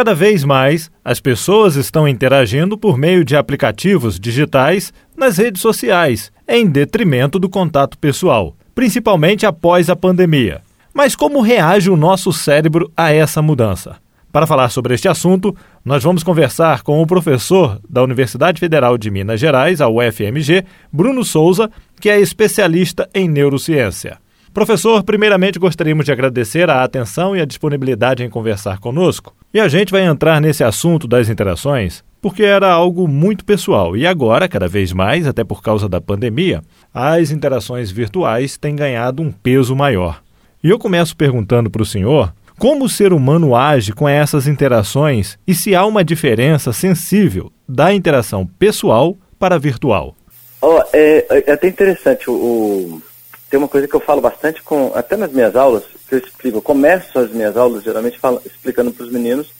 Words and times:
Cada 0.00 0.14
vez 0.14 0.44
mais, 0.44 0.90
as 1.04 1.20
pessoas 1.20 1.76
estão 1.76 2.08
interagindo 2.08 2.78
por 2.78 2.96
meio 2.96 3.22
de 3.22 3.36
aplicativos 3.36 4.18
digitais 4.18 4.94
nas 5.14 5.36
redes 5.36 5.60
sociais, 5.60 6.32
em 6.48 6.66
detrimento 6.66 7.38
do 7.38 7.50
contato 7.50 7.98
pessoal, 7.98 8.56
principalmente 8.74 9.44
após 9.44 9.90
a 9.90 9.94
pandemia. 9.94 10.62
Mas 10.94 11.14
como 11.14 11.42
reage 11.42 11.90
o 11.90 11.98
nosso 11.98 12.32
cérebro 12.32 12.90
a 12.96 13.12
essa 13.12 13.42
mudança? 13.42 13.96
Para 14.32 14.46
falar 14.46 14.70
sobre 14.70 14.94
este 14.94 15.06
assunto, 15.06 15.54
nós 15.84 16.02
vamos 16.02 16.22
conversar 16.22 16.80
com 16.82 17.02
o 17.02 17.06
professor 17.06 17.78
da 17.86 18.02
Universidade 18.02 18.58
Federal 18.58 18.96
de 18.96 19.10
Minas 19.10 19.38
Gerais, 19.38 19.82
a 19.82 19.88
UFMG, 19.90 20.64
Bruno 20.90 21.22
Souza, 21.22 21.70
que 22.00 22.08
é 22.08 22.18
especialista 22.18 23.06
em 23.12 23.28
neurociência. 23.28 24.16
Professor, 24.54 25.02
primeiramente 25.02 25.58
gostaríamos 25.58 26.06
de 26.06 26.12
agradecer 26.12 26.70
a 26.70 26.82
atenção 26.82 27.36
e 27.36 27.40
a 27.42 27.44
disponibilidade 27.44 28.24
em 28.24 28.30
conversar 28.30 28.78
conosco. 28.78 29.34
E 29.52 29.58
a 29.58 29.66
gente 29.66 29.90
vai 29.90 30.04
entrar 30.04 30.40
nesse 30.40 30.62
assunto 30.62 31.08
das 31.08 31.28
interações 31.28 32.04
porque 32.20 32.44
era 32.44 32.70
algo 32.70 33.08
muito 33.08 33.44
pessoal 33.44 33.96
e 33.96 34.06
agora, 34.06 34.48
cada 34.48 34.68
vez 34.68 34.92
mais, 34.92 35.26
até 35.26 35.42
por 35.42 35.62
causa 35.62 35.88
da 35.88 36.00
pandemia, 36.00 36.62
as 36.92 37.30
interações 37.30 37.90
virtuais 37.90 38.56
têm 38.56 38.76
ganhado 38.76 39.22
um 39.22 39.32
peso 39.32 39.74
maior. 39.74 40.22
E 40.62 40.68
eu 40.68 40.78
começo 40.78 41.16
perguntando 41.16 41.70
para 41.70 41.82
o 41.82 41.86
senhor 41.86 42.32
como 42.58 42.84
o 42.84 42.88
ser 42.88 43.12
humano 43.12 43.56
age 43.56 43.92
com 43.92 44.06
essas 44.06 44.46
interações 44.46 45.38
e 45.46 45.54
se 45.54 45.74
há 45.74 45.84
uma 45.86 46.04
diferença 46.04 46.72
sensível 46.72 47.50
da 47.66 47.92
interação 47.92 48.46
pessoal 48.46 49.16
para 49.38 49.54
a 49.54 49.58
virtual. 49.58 50.14
Oh, 50.60 50.82
é, 50.92 51.42
é 51.46 51.52
até 51.52 51.66
interessante. 51.66 52.28
O, 52.28 52.34
o, 52.34 53.02
tem 53.48 53.58
uma 53.58 53.68
coisa 53.68 53.88
que 53.88 53.96
eu 53.96 54.00
falo 54.00 54.20
bastante, 54.20 54.62
com 54.62 54.92
até 54.94 55.16
nas 55.16 55.32
minhas 55.32 55.56
aulas, 55.56 55.84
eu 56.14 56.18
explico. 56.18 56.58
Eu 56.58 56.62
começo 56.62 57.18
as 57.18 57.30
minhas 57.30 57.56
aulas 57.56 57.82
geralmente 57.82 58.18
falo, 58.18 58.40
explicando 58.44 58.92
para 58.92 59.04
os 59.04 59.12
meninos 59.12 59.52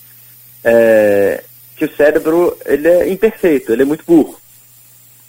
é, 0.64 1.42
que 1.76 1.84
o 1.84 1.96
cérebro 1.96 2.56
ele 2.66 2.88
é 2.88 3.08
imperfeito, 3.08 3.72
ele 3.72 3.82
é 3.82 3.84
muito 3.84 4.04
burro. 4.04 4.38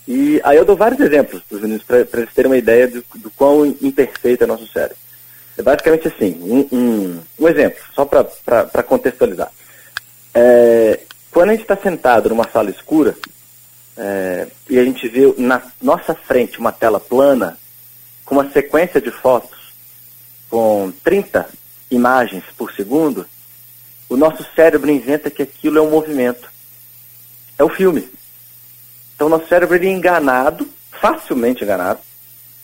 E 0.08 0.42
aí 0.44 0.58
eu 0.58 0.66
dou 0.66 0.76
vários 0.76 1.00
exemplos 1.00 1.42
para 1.44 1.56
os 1.56 1.62
meninos 1.62 1.84
para 1.84 2.00
eles 2.00 2.34
terem 2.34 2.52
uma 2.52 2.58
ideia 2.58 2.88
do, 2.88 3.04
do 3.16 3.32
quão 3.32 3.66
imperfeito 3.66 4.44
é 4.44 4.48
nosso 4.48 4.68
cérebro. 4.68 4.98
É 5.58 5.62
basicamente 5.62 6.08
assim, 6.08 6.38
um, 6.42 6.68
um, 6.76 7.20
um 7.40 7.48
exemplo, 7.48 7.82
só 7.94 8.06
para 8.06 8.84
contextualizar. 8.84 9.52
É, 10.34 11.00
quando 11.30 11.50
a 11.50 11.52
gente 11.54 11.62
está 11.62 11.78
sentado 11.78 12.30
numa 12.30 12.50
sala 12.50 12.70
escura 12.70 13.16
é, 13.98 14.48
e 14.70 14.80
a 14.80 14.84
gente 14.84 15.08
vê 15.08 15.34
na 15.38 15.62
nossa 15.82 16.14
frente 16.14 16.60
uma 16.60 16.72
tela 16.72 17.00
plana 17.00 17.58
com 18.26 18.36
uma 18.36 18.50
sequência 18.52 19.00
de 19.00 19.12
fotos 19.12 19.61
com 20.52 20.92
30 21.02 21.50
imagens 21.90 22.44
por 22.58 22.74
segundo, 22.74 23.26
o 24.10 24.18
nosso 24.18 24.46
cérebro 24.54 24.92
inventa 24.92 25.32
que 25.32 25.42
aquilo 25.42 25.80
é 25.80 25.82
um 25.82 25.90
movimento. 25.90 26.52
É 27.58 27.64
o 27.64 27.70
filme. 27.70 28.08
Então 29.16 29.28
o 29.28 29.30
nosso 29.30 29.48
cérebro 29.48 29.78
é 29.78 29.86
enganado, 29.86 30.68
facilmente 30.92 31.64
enganado, 31.64 32.02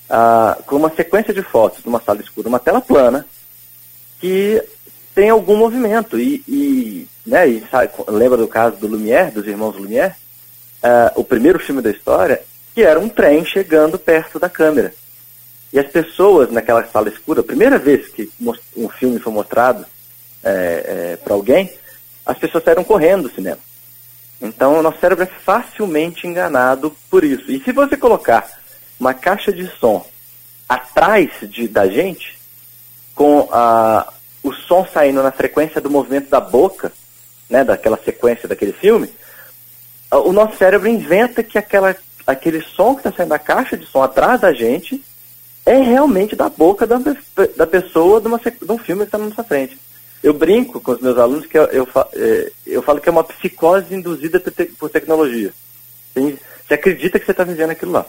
ah, 0.10 0.58
com 0.66 0.76
uma 0.76 0.90
sequência 0.90 1.34
de 1.34 1.42
fotos 1.42 1.84
numa 1.86 2.02
sala 2.02 2.20
escura, 2.20 2.50
uma 2.50 2.60
tela 2.60 2.82
plana, 2.82 3.26
que 4.20 4.62
tem 5.16 5.30
algum 5.30 5.56
movimento. 5.56 6.20
E, 6.20 6.44
e, 6.46 7.08
né, 7.26 7.48
e 7.48 7.66
sabe, 7.72 7.92
lembra 8.10 8.38
do 8.38 8.48
caso 8.50 8.76
do 8.76 8.88
Lumière, 8.88 9.32
dos 9.32 9.48
irmãos 9.48 9.78
Lumière? 9.78 10.16
Ah, 10.84 11.14
o 11.16 11.24
primeiro 11.24 11.58
filme 11.58 11.82
da 11.82 11.90
história, 11.90 12.42
que 12.76 12.82
era 12.82 13.00
um 13.00 13.08
trem 13.08 13.46
chegando 13.46 13.98
perto 13.98 14.38
da 14.38 14.50
câmera. 14.50 14.94
E 15.72 15.80
as 15.80 15.88
pessoas 15.88 16.52
naquela 16.52 16.86
sala 16.88 17.10
escura, 17.10 17.42
a 17.42 17.44
primeira 17.44 17.78
vez 17.78 18.08
que 18.08 18.30
um 18.76 18.90
filme 18.90 19.20
foi 19.20 19.34
mostrado 19.34 19.86
é, 20.44 20.52
é, 21.14 21.18
para 21.18 21.34
alguém, 21.34 21.72
as 22.26 22.38
pessoas 22.38 22.64
saíram 22.64 22.84
correndo 22.84 23.23
do 23.23 23.36
cinema. 23.36 23.60
Então, 24.42 24.80
o 24.80 24.84
nosso 24.84 25.00
cérebro 25.00 25.23
é 25.23 25.28
facilmente 25.28 26.28
enganado 26.28 26.95
por 27.10 27.23
isso. 27.23 27.52
E 27.52 27.62
se 27.64 27.72
você 27.72 27.98
colocar 27.98 28.48
uma 29.00 29.14
caixa 29.14 29.52
de 29.52 29.68
som 29.78 30.06
atrás 30.70 31.32
de, 31.44 31.67
da 31.67 31.88
gente, 31.88 32.38
com 33.16 33.49
a, 33.52 34.11
o 34.44 34.54
som 34.54 34.86
saindo 34.86 35.23
na 35.23 35.32
frequência 35.32 35.82
do 35.82 35.89
movimento 35.89 36.30
da 36.30 36.39
boca, 36.39 36.92
né, 37.49 37.64
daquela 37.64 37.98
sequência 37.98 38.48
daquele 38.48 38.73
filme, 38.73 39.10
o 40.11 40.32
nosso 40.32 40.58
cérebro 40.58 40.88
inventa 40.88 41.44
que 41.44 41.58
aquela, 41.58 41.95
aquele 42.26 42.61
som 42.61 42.94
que 42.94 42.99
está 42.99 43.11
saindo 43.11 43.30
da 43.30 43.39
caixa 43.39 43.76
de 43.76 43.86
som 43.86 44.04
atrás 44.04 44.39
da 44.39 44.54
gente 44.54 45.04
é 45.67 45.78
realmente 45.82 46.36
da 46.36 46.48
boca 46.48 46.88
da, 46.88 46.98
da 47.55 47.67
pessoa 47.67 48.22
de, 48.22 48.28
uma, 48.28 48.39
de 48.39 48.72
um 48.72 48.78
filme 48.78 49.02
que 49.02 49.08
está 49.10 49.17
na 49.17 49.26
nossa 49.26 49.44
frente. 49.44 49.78
Eu 50.23 50.33
brinco 50.33 50.80
com 50.80 50.94
os 50.94 51.02
meus 51.02 51.17
alunos 51.17 51.45
que 51.45 51.58
eu, 51.58 51.66
eu, 51.66 51.88
é, 52.14 52.52
eu 52.66 52.82
falo 52.82 53.02
que 53.02 53.10
é 53.10 53.11
uma 53.11 53.23
psicose 53.23 53.94
induzida 53.94 54.39
por, 54.39 54.52
te, 54.52 54.66
por 54.66 54.89
tecnologia. 54.89 55.54
Você 56.16 56.73
acredita 56.73 57.20
que 57.20 57.26
você 57.26 57.32
está 57.32 57.44
vivendo 57.44 57.72
aquilo 57.72 57.92
lá. 57.92 58.05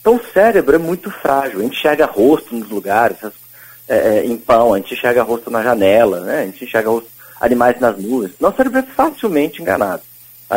Então 0.00 0.16
o 0.16 0.32
cérebro 0.32 0.74
é 0.74 0.78
muito 0.78 1.10
frágil, 1.10 1.60
a 1.60 1.62
gente 1.62 1.78
enxerga 1.78 2.06
rosto 2.06 2.54
nos 2.54 2.70
lugares, 2.70 3.18
é, 3.86 3.96
é, 3.96 4.24
em 4.24 4.36
pão, 4.36 4.72
a 4.72 4.78
gente 4.78 4.94
enxerga 4.94 5.22
rosto 5.22 5.50
na 5.50 5.62
janela, 5.62 6.20
né? 6.20 6.40
a 6.40 6.46
gente 6.46 6.64
enxerga 6.64 6.88
rosto, 6.88 7.10
animais 7.40 7.78
nas 7.78 7.98
nuvens. 7.98 8.32
Nosso 8.40 8.56
cérebro 8.56 8.78
é 8.78 8.82
facilmente 8.82 9.60
enganado. 9.60 10.02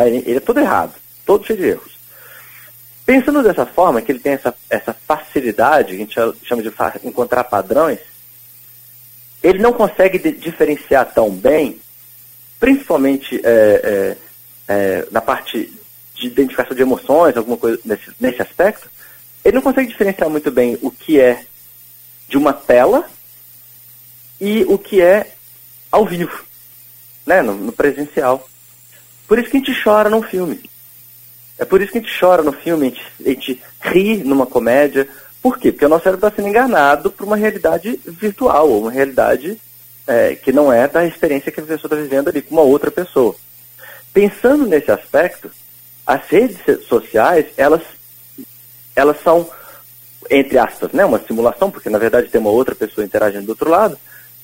Ele 0.06 0.36
é 0.36 0.40
todo 0.40 0.60
errado, 0.60 0.94
todo 1.26 1.46
cheio 1.46 1.58
de 1.58 1.66
erros. 1.66 1.92
Pensando 3.04 3.42
dessa 3.42 3.66
forma, 3.66 4.00
que 4.00 4.12
ele 4.12 4.20
tem 4.20 4.32
essa, 4.32 4.54
essa 4.70 4.92
facilidade, 4.92 5.92
a 5.92 5.96
gente 5.96 6.14
chama 6.44 6.62
de 6.62 6.72
encontrar 7.04 7.44
padrões, 7.44 7.98
ele 9.42 9.58
não 9.58 9.72
consegue 9.72 10.18
diferenciar 10.32 11.12
tão 11.12 11.30
bem, 11.30 11.80
principalmente 12.60 13.40
é, 13.44 13.48
é, 13.48 14.16
é, 14.68 15.08
na 15.10 15.20
parte 15.20 15.72
de 16.14 16.26
identificação 16.28 16.76
de 16.76 16.82
emoções, 16.82 17.36
alguma 17.36 17.56
coisa 17.56 17.80
nesse, 17.84 18.12
nesse 18.20 18.40
aspecto, 18.40 18.88
ele 19.44 19.56
não 19.56 19.62
consegue 19.62 19.88
diferenciar 19.88 20.30
muito 20.30 20.50
bem 20.52 20.78
o 20.80 20.90
que 20.90 21.20
é 21.20 21.44
de 22.28 22.38
uma 22.38 22.52
tela 22.52 23.10
e 24.40 24.64
o 24.68 24.78
que 24.78 25.00
é 25.00 25.32
ao 25.90 26.06
vivo, 26.06 26.44
né, 27.26 27.42
no, 27.42 27.54
no 27.54 27.72
presencial. 27.72 28.48
Por 29.26 29.38
isso 29.38 29.50
que 29.50 29.56
a 29.56 29.60
gente 29.60 29.82
chora 29.82 30.08
num 30.08 30.22
filme. 30.22 30.62
É 31.62 31.64
por 31.64 31.80
isso 31.80 31.92
que 31.92 31.98
a 31.98 32.00
gente 32.00 32.18
chora 32.18 32.42
no 32.42 32.52
filme, 32.52 32.88
a 32.88 32.90
gente, 32.90 33.12
a 33.24 33.28
gente 33.28 33.62
ri 33.80 34.16
numa 34.24 34.46
comédia. 34.46 35.08
Por 35.40 35.58
quê? 35.58 35.70
Porque 35.70 35.86
o 35.86 35.88
nosso 35.88 36.02
cérebro 36.02 36.26
está 36.26 36.36
sendo 36.36 36.48
enganado 36.48 37.08
por 37.08 37.24
uma 37.24 37.36
realidade 37.36 38.00
virtual, 38.04 38.68
ou 38.68 38.82
uma 38.82 38.90
realidade 38.90 39.56
é, 40.04 40.34
que 40.34 40.50
não 40.50 40.72
é 40.72 40.88
da 40.88 41.06
experiência 41.06 41.52
que 41.52 41.60
a 41.60 41.62
pessoa 41.62 41.86
está 41.86 41.94
vivendo 41.94 42.28
ali 42.28 42.42
com 42.42 42.56
uma 42.56 42.64
outra 42.64 42.90
pessoa. 42.90 43.36
Pensando 44.12 44.66
nesse 44.66 44.90
aspecto, 44.90 45.52
as 46.04 46.26
redes 46.26 46.58
sociais, 46.88 47.46
elas 47.56 47.82
elas 48.96 49.22
são, 49.22 49.48
entre 50.28 50.58
aspas, 50.58 50.90
né, 50.90 51.04
uma 51.04 51.20
simulação, 51.20 51.70
porque 51.70 51.88
na 51.88 51.98
verdade 51.98 52.28
tem 52.28 52.40
uma 52.40 52.50
outra 52.50 52.74
pessoa 52.74 53.04
interagindo 53.04 53.46
do 53.46 53.50
outro 53.50 53.70
lado, 53.70 53.96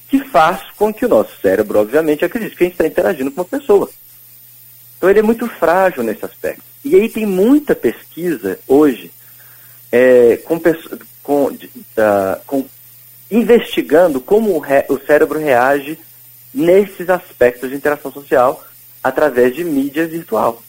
que 0.09 0.21
faz 0.21 0.63
com 0.77 0.95
que 0.95 1.05
o 1.05 1.09
nosso 1.09 1.37
cérebro, 1.43 1.81
obviamente, 1.81 2.25
acredite 2.25 2.55
que 2.55 2.63
a 2.63 2.67
gente 2.67 2.75
está 2.75 2.87
interagindo 2.87 3.33
com 3.33 3.41
uma 3.41 3.45
pessoa. 3.45 3.91
Então 4.97 5.11
ele 5.11 5.19
é 5.19 5.23
muito 5.23 5.49
frágil 5.49 6.05
nesse 6.05 6.25
aspecto. 6.25 6.68
E 6.85 6.95
aí 6.95 7.09
tem 7.09 7.27
muita 7.27 7.75
pesquisa 7.75 8.59
hoje 8.67 9.11
é, 9.91 10.37
com, 10.39 10.61
com, 11.23 11.47
uh, 11.47 11.57
com, 12.47 12.65
investigando 13.31 14.21
como 14.21 14.55
o, 14.55 14.59
re, 14.59 14.85
o 14.89 14.99
cérebro 14.99 15.39
reage 15.39 15.99
nesses 16.53 17.09
aspectos 17.11 17.71
de 17.71 17.77
interação 17.77 18.13
social 18.13 18.65
através 19.03 19.55
de 19.55 19.65
mídia 19.65 20.07
virtual. 20.07 20.63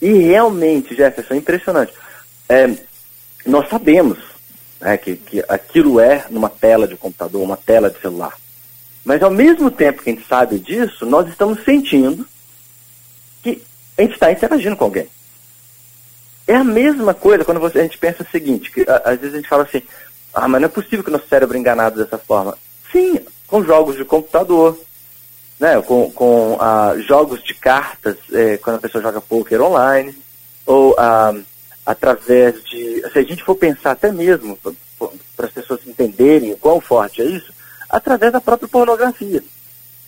E 0.00 0.12
realmente, 0.12 0.94
Jefferson, 0.94 1.34
é 1.34 1.36
impressionante. 1.36 1.92
É, 2.48 2.70
nós 3.44 3.68
sabemos 3.68 4.18
né, 4.80 4.96
que, 4.96 5.16
que 5.16 5.44
aquilo 5.48 6.00
é 6.00 6.24
numa 6.30 6.48
tela 6.48 6.88
de 6.88 6.96
computador, 6.96 7.42
uma 7.42 7.56
tela 7.56 7.90
de 7.90 8.00
celular. 8.00 8.34
Mas 9.04 9.22
ao 9.22 9.30
mesmo 9.30 9.70
tempo 9.70 10.02
que 10.02 10.10
a 10.10 10.12
gente 10.14 10.26
sabe 10.26 10.58
disso, 10.58 11.06
nós 11.06 11.28
estamos 11.28 11.62
sentindo 11.64 12.26
que 13.42 13.62
a 13.96 14.02
gente 14.02 14.14
está 14.14 14.30
interagindo 14.32 14.76
com 14.76 14.84
alguém. 14.84 15.08
É 16.50 16.56
a 16.56 16.64
mesma 16.64 17.14
coisa 17.14 17.44
quando 17.44 17.60
você, 17.60 17.78
a 17.78 17.82
gente 17.84 17.96
pensa 17.96 18.24
o 18.24 18.28
seguinte, 18.28 18.72
que 18.72 18.80
a, 18.80 18.96
às 19.10 19.20
vezes 19.20 19.34
a 19.34 19.36
gente 19.36 19.48
fala 19.48 19.62
assim, 19.62 19.84
ah, 20.34 20.48
mas 20.48 20.60
não 20.60 20.66
é 20.66 20.68
possível 20.68 21.04
que 21.04 21.08
o 21.08 21.12
nosso 21.12 21.28
cérebro 21.28 21.56
é 21.56 21.60
enganado 21.60 22.02
dessa 22.02 22.18
forma. 22.18 22.58
Sim, 22.90 23.20
com 23.46 23.62
jogos 23.62 23.96
de 23.96 24.04
computador, 24.04 24.76
né, 25.60 25.80
com, 25.80 26.10
com 26.10 26.56
ah, 26.58 26.96
jogos 27.06 27.40
de 27.44 27.54
cartas, 27.54 28.16
é, 28.32 28.56
quando 28.56 28.78
a 28.78 28.80
pessoa 28.80 29.00
joga 29.00 29.20
poker 29.20 29.62
online, 29.62 30.12
ou 30.66 30.96
ah, 30.98 31.32
através 31.86 32.64
de. 32.64 33.00
Se 33.12 33.18
a 33.20 33.22
gente 33.22 33.44
for 33.44 33.54
pensar 33.54 33.92
até 33.92 34.10
mesmo, 34.10 34.58
para 35.36 35.46
as 35.46 35.52
pessoas 35.52 35.86
entenderem 35.86 36.52
o 36.52 36.58
quão 36.58 36.80
forte 36.80 37.22
é 37.22 37.26
isso, 37.26 37.52
através 37.88 38.32
da 38.32 38.40
própria 38.40 38.68
pornografia. 38.68 39.40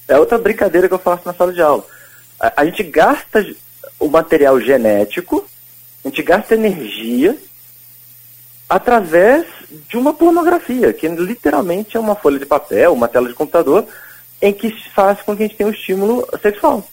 É 0.08 0.18
outra 0.18 0.38
brincadeira 0.38 0.88
que 0.88 0.94
eu 0.94 0.98
faço 0.98 1.22
na 1.24 1.34
sala 1.34 1.52
de 1.52 1.62
aula. 1.62 1.86
A, 2.40 2.62
a 2.62 2.64
gente 2.64 2.82
gasta 2.82 3.46
o 4.00 4.08
material 4.08 4.60
genético, 4.60 5.48
a 6.04 6.08
gente 6.08 6.22
gasta 6.22 6.54
energia 6.54 7.36
através 8.68 9.46
de 9.88 9.96
uma 9.96 10.12
pornografia, 10.12 10.92
que 10.92 11.06
literalmente 11.08 11.96
é 11.96 12.00
uma 12.00 12.14
folha 12.14 12.38
de 12.38 12.46
papel, 12.46 12.92
uma 12.92 13.08
tela 13.08 13.28
de 13.28 13.34
computador, 13.34 13.86
em 14.40 14.52
que 14.52 14.70
faz 14.90 15.20
com 15.22 15.36
que 15.36 15.42
a 15.42 15.46
gente 15.46 15.56
tenha 15.56 15.68
um 15.68 15.72
estímulo 15.72 16.26
sexual. 16.40 16.84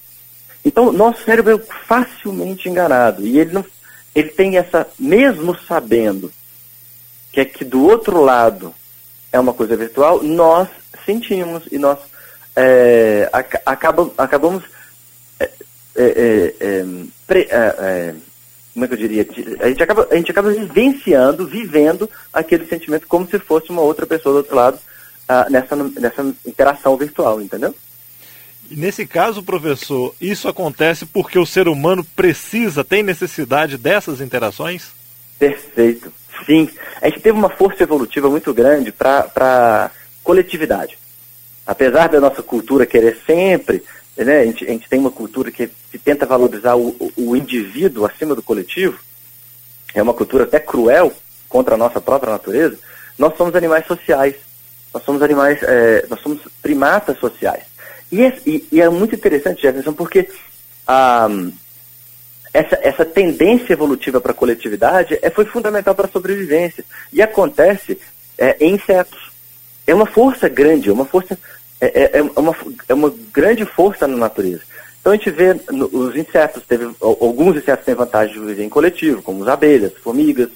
Então, 0.64 0.92
nosso 0.92 1.24
cérebro 1.24 1.56
é 1.56 1.76
facilmente 1.86 2.70
enganado. 2.70 3.26
E 3.26 3.40
ele, 3.40 3.54
não, 3.54 3.66
ele 4.14 4.30
tem 4.30 4.58
essa, 4.58 4.88
mesmo 5.00 5.58
sabendo 5.68 6.32
que 7.32 7.40
é 7.40 7.46
que 7.46 7.64
do 7.64 7.86
outro 7.86 8.22
lado 8.22 8.74
é 9.32 9.40
uma 9.40 9.54
coisa 9.54 9.76
virtual, 9.76 10.22
nós 10.22 10.68
sentimos 11.06 11.64
e 11.72 11.78
nós 11.78 11.98
é, 12.56 13.30
acabam, 13.66 14.12
acabamos. 14.18 14.64
É, 15.40 15.50
é, 15.96 16.56
é 16.60 16.86
pre, 17.26 17.48
é, 17.50 18.16
como 18.80 18.86
é 18.86 18.88
que 18.88 18.94
eu 18.94 18.98
diria? 18.98 19.28
A 19.60 19.68
gente, 19.68 19.84
acaba, 19.84 20.08
a 20.10 20.16
gente 20.16 20.32
acaba 20.32 20.52
vivenciando, 20.52 21.46
vivendo 21.46 22.10
aquele 22.32 22.66
sentimento 22.66 23.08
como 23.08 23.28
se 23.28 23.38
fosse 23.38 23.70
uma 23.70 23.82
outra 23.82 24.06
pessoa 24.06 24.34
do 24.34 24.38
outro 24.38 24.56
lado 24.56 24.76
uh, 24.78 25.52
nessa, 25.52 25.76
nessa 25.76 26.22
interação 26.46 26.96
virtual, 26.96 27.42
entendeu? 27.42 27.76
Nesse 28.72 29.06
caso, 29.06 29.44
professor, 29.44 30.16
isso 30.22 30.48
acontece 30.48 31.06
porque 31.06 31.38
o 31.38 31.46
ser 31.46 31.68
humano 31.68 32.06
precisa, 32.16 32.84
tem 32.84 33.04
necessidade 33.04 33.78
dessas 33.78 34.22
interações? 34.22 34.92
Perfeito. 35.38 36.14
Sim. 36.46 36.70
A 37.02 37.10
gente 37.10 37.20
teve 37.20 37.38
uma 37.38 37.50
força 37.50 37.84
evolutiva 37.84 38.30
muito 38.30 38.54
grande 38.54 38.94
para 38.94 39.92
coletividade. 40.24 40.98
Apesar 41.68 42.08
da 42.08 42.22
nossa 42.22 42.42
cultura 42.42 42.86
querer 42.86 43.18
sempre, 43.28 43.84
né, 44.24 44.40
a, 44.42 44.46
gente, 44.46 44.66
a 44.66 44.70
gente 44.70 44.90
tem 44.90 45.00
uma 45.00 45.12
cultura 45.12 45.52
que, 45.52 45.70
tenta 46.04 46.26
valorizar 46.26 46.76
o, 46.76 47.12
o, 47.18 47.36
indivíduo 47.36 48.06
acima 48.06 48.36
do 48.36 48.44
coletivo, 48.44 49.00
é 49.94 50.02
uma 50.02 50.14
cultura 50.14 50.44
até 50.44 50.60
cruel 50.60 51.14
contra 51.48 51.76
a 51.76 51.78
nossa 51.78 52.00
própria 52.00 52.32
natureza, 52.32 52.78
nós 53.18 53.36
somos 53.36 53.56
animais 53.56 53.86
sociais. 53.86 54.36
Nós 54.94 55.04
somos 55.04 55.22
animais, 55.22 55.60
é, 55.62 56.06
nós 56.10 56.20
somos 56.22 56.40
primatas 56.62 57.18
sociais. 57.20 57.64
E 58.12 58.24
é, 58.24 58.38
e, 58.46 58.68
e 58.72 58.82
é 58.82 58.90
muito 58.90 59.14
interessante, 59.14 59.62
Jefferson, 59.62 59.94
porque 59.94 60.28
ah, 60.88 61.28
essa, 62.54 62.80
essa 62.82 63.06
tendência 63.06 63.74
evolutiva 63.74 64.20
para 64.20 64.32
a 64.32 64.36
coletividade 64.36 65.20
é, 65.22 65.30
foi 65.30 65.46
fundamental 65.46 65.94
para 65.94 66.08
a 66.08 66.12
sobrevivência. 66.12 66.84
E 67.14 67.22
acontece 67.22 68.00
é, 68.38 68.58
em 68.60 68.76
insetos. 68.76 69.30
É 69.86 69.94
uma 69.94 70.08
força 70.08 70.50
grande, 70.50 70.90
é 70.90 70.94
uma 70.94 71.06
força. 71.06 71.38
É, 71.82 71.88
é, 71.88 72.18
é, 72.20 72.22
uma, 72.22 72.56
é 72.90 72.94
uma 72.94 73.14
grande 73.32 73.66
força 73.66 74.08
na 74.08 74.18
natureza. 74.18 74.62
Então 75.00 75.14
a 75.14 75.16
gente 75.16 75.32
vê 75.32 75.54
no, 75.72 75.86
os 75.86 76.16
insetos, 76.16 76.64
teve, 76.68 76.94
alguns 77.00 77.56
insetos 77.56 77.86
têm 77.86 77.96
vantagem 77.96 78.34
de 78.34 78.40
viver 78.40 78.64
em 78.64 78.70
coletivo, 78.70 79.22
como 79.22 79.44
as 79.44 79.50
abelhas, 79.50 79.94
formigas. 80.04 80.50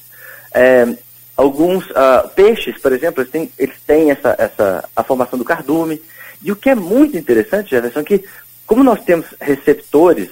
É, 0.54 0.88
alguns 1.36 1.86
uh, 1.92 2.28
peixes, 2.36 2.78
por 2.78 2.92
exemplo, 2.92 3.22
eles 3.22 3.32
têm, 3.32 3.52
eles 3.58 3.76
têm 3.88 4.12
essa, 4.12 4.36
essa, 4.38 4.90
a 4.96 5.04
formação 5.04 5.40
do 5.40 5.46
cardume. 5.46 6.02
E 6.44 6.52
o 6.52 6.56
que 6.58 6.70
é 6.70 6.76
muito 6.76 7.18
interessante, 7.18 7.70
Jefferson, 7.70 8.02
é 8.02 8.04
que 8.04 8.26
como 8.66 8.84
nós 8.84 9.02
temos 9.04 9.28
receptores 9.40 10.30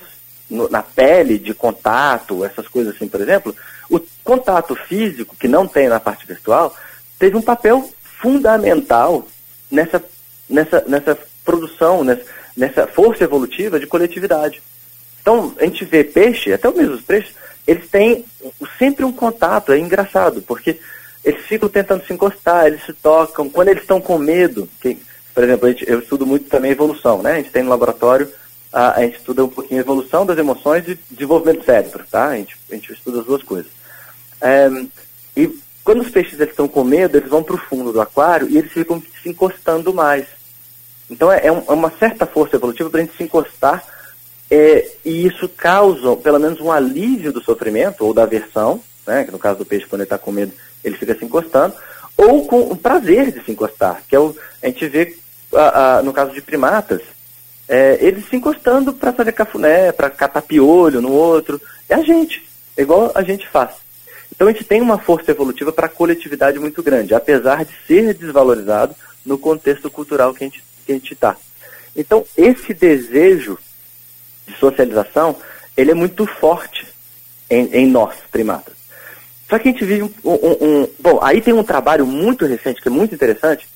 no, 0.50 0.70
na 0.70 0.84
pele 0.84 1.40
de 1.40 1.54
contato, 1.54 2.44
essas 2.44 2.68
coisas 2.68 2.96
assim, 2.96 3.08
por 3.08 3.22
exemplo, 3.22 3.56
o 3.90 4.00
contato 4.24 4.76
físico, 4.76 5.36
que 5.36 5.48
não 5.48 5.68
tem 5.68 5.88
na 5.88 6.00
parte 6.00 6.26
virtual, 6.28 6.76
teve 7.18 7.38
um 7.38 7.42
papel 7.42 7.90
fundamental 8.22 9.28
nessa, 9.70 10.04
nessa, 10.52 10.84
nessa 10.88 11.18
produção, 11.44 12.04
nessa, 12.04 12.24
nessa 12.56 12.88
força 12.88 13.24
evolutiva 13.24 13.80
de 13.80 13.88
coletividade. 13.88 14.62
Então, 15.22 15.54
a 15.60 15.66
gente 15.66 15.86
vê 15.86 16.04
peixe, 16.04 16.54
até 16.54 16.70
mesmo 16.72 16.96
os 16.96 17.02
peixes, 17.02 17.34
eles 17.66 17.90
têm 17.90 18.26
sempre 18.78 19.06
um 19.06 19.12
contato, 19.12 19.72
é 19.72 19.80
engraçado, 19.80 20.42
porque 20.42 20.80
eles 21.24 21.42
ficam 21.46 21.70
tentando 21.70 22.06
se 22.06 22.14
encostar, 22.14 22.68
eles 22.68 22.84
se 22.84 22.94
tocam, 22.94 23.50
quando 23.50 23.70
eles 23.70 23.84
estão 23.84 24.02
com 24.02 24.18
medo, 24.18 24.68
que, 24.82 24.98
por 25.34 25.44
exemplo, 25.44 25.70
gente, 25.70 25.90
eu 25.90 26.00
estudo 26.00 26.26
muito 26.26 26.50
também 26.50 26.72
evolução, 26.72 27.22
né? 27.22 27.34
A 27.34 27.38
gente 27.38 27.52
tem 27.52 27.64
no 27.64 27.70
laboratório 27.70 28.28
a, 28.72 29.00
a 29.00 29.02
gente 29.02 29.18
estuda 29.18 29.44
um 29.44 29.50
pouquinho 29.50 29.80
a 29.80 29.84
evolução 29.84 30.26
das 30.26 30.38
emoções 30.38 30.88
e 30.88 30.98
desenvolvimento 31.10 31.60
do 31.60 31.66
cérebro, 31.66 32.04
tá? 32.10 32.30
A 32.30 32.38
gente, 32.38 32.58
a 32.72 32.76
gente 32.76 32.94
estuda 32.94 33.20
as 33.20 33.26
duas 33.26 33.44
coisas. 33.44 33.72
É, 34.40 34.70
e 35.36 35.60
quando 35.84 36.02
os 36.02 36.10
peixes 36.10 36.40
estão 36.40 36.68
com 36.68 36.84
medo, 36.84 37.18
eles 37.18 37.30
vão 37.30 37.44
para 37.44 37.56
o 37.56 37.60
fundo 37.60 37.92
do 37.92 38.02
aquário 38.02 38.50
e 38.50 38.58
eles 38.58 38.72
ficam 38.72 39.02
se 39.22 39.30
encostando 39.30 39.94
mais. 39.94 40.26
Então 41.12 41.32
é, 41.32 41.40
é, 41.40 41.48
é 41.48 41.52
uma 41.52 41.92
certa 41.92 42.26
força 42.26 42.56
evolutiva 42.56 42.90
para 42.90 43.02
a 43.02 43.04
gente 43.04 43.18
se 43.18 43.24
encostar 43.24 43.86
é, 44.50 44.90
e 45.06 45.26
isso 45.28 45.48
causa 45.48 46.16
pelo 46.16 46.40
menos 46.40 46.60
um 46.60 46.72
alívio 46.72 47.32
do 47.32 47.44
sofrimento 47.44 48.06
ou 48.06 48.14
da 48.14 48.24
aversão, 48.24 48.82
né? 49.06 49.26
Que 49.26 49.32
no 49.32 49.40
caso 49.40 49.60
do 49.60 49.66
peixe, 49.66 49.86
quando 49.86 50.02
ele 50.02 50.06
está 50.08 50.18
com 50.18 50.32
medo, 50.32 50.54
ele 50.84 50.98
fica 50.98 51.16
se 51.16 51.24
encostando, 51.24 51.76
ou 52.18 52.46
com 52.48 52.62
o 52.62 52.76
prazer 52.76 53.32
de 53.32 53.44
se 53.44 53.52
encostar, 53.52 54.02
que 54.08 54.16
é 54.16 54.20
o, 54.20 54.36
a 54.62 54.68
gente 54.68 54.88
vê 54.88 55.16
a, 55.54 55.98
a, 55.98 56.04
no 56.04 56.14
caso 56.14 56.34
de 56.34 56.42
primatas, 56.42 57.02
é, 57.68 57.98
eles 58.02 58.28
se 58.28 58.36
encostando 58.36 58.92
para 58.92 59.14
fazer 59.14 59.32
cafuné, 59.32 59.92
para 59.92 60.10
catar 60.10 60.42
piolho 60.42 61.02
no 61.02 61.12
outro. 61.12 61.62
É 61.88 61.96
a 61.96 62.02
gente, 62.02 62.46
é 62.76 62.82
igual 62.82 63.12
a 63.16 63.24
gente 63.24 63.48
faz. 63.48 63.72
Então 64.34 64.48
a 64.48 64.52
gente 64.52 64.66
tem 64.66 64.82
uma 64.82 64.98
força 64.98 65.32
evolutiva 65.32 65.72
para 65.72 65.86
a 65.86 65.90
coletividade 65.90 66.60
muito 66.60 66.84
grande, 66.84 67.14
apesar 67.14 67.64
de 67.64 67.72
ser 67.88 68.14
desvalorizado 68.14 68.94
no 69.26 69.38
contexto 69.38 69.90
cultural 69.90 70.34
que 70.34 70.44
a 70.44 70.48
gente 70.48 70.62
está. 70.98 71.36
Então 71.96 72.26
esse 72.38 72.74
desejo 72.74 73.58
de 74.48 74.56
socialização, 74.58 75.36
ele 75.76 75.92
é 75.92 75.96
muito 75.96 76.26
forte 76.26 76.88
em, 77.50 77.66
em 77.74 77.88
nós, 77.88 78.16
primatas. 78.32 78.74
Só 79.50 79.60
que 79.60 79.68
a 79.68 79.72
gente 79.72 79.84
vive 79.84 80.04
um, 80.04 80.12
um, 80.24 80.58
um, 80.62 80.88
Bom, 81.00 81.20
aí 81.22 81.42
tem 81.42 81.54
um 81.54 81.64
trabalho 81.64 82.06
muito 82.06 82.46
recente, 82.46 82.82
que 82.82 82.88
é 82.88 82.92
muito 82.92 83.14
interessante, 83.14 83.68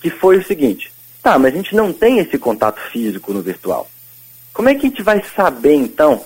que 0.00 0.08
foi 0.08 0.38
o 0.38 0.44
seguinte. 0.44 0.90
Tá, 1.22 1.38
mas 1.38 1.52
a 1.52 1.56
gente 1.56 1.76
não 1.76 1.92
tem 1.92 2.18
esse 2.18 2.38
contato 2.38 2.80
físico 2.90 3.32
no 3.32 3.42
virtual. 3.42 3.88
Como 4.52 4.68
é 4.68 4.74
que 4.74 4.86
a 4.86 4.88
gente 4.88 5.02
vai 5.02 5.22
saber, 5.36 5.74
então? 5.74 6.24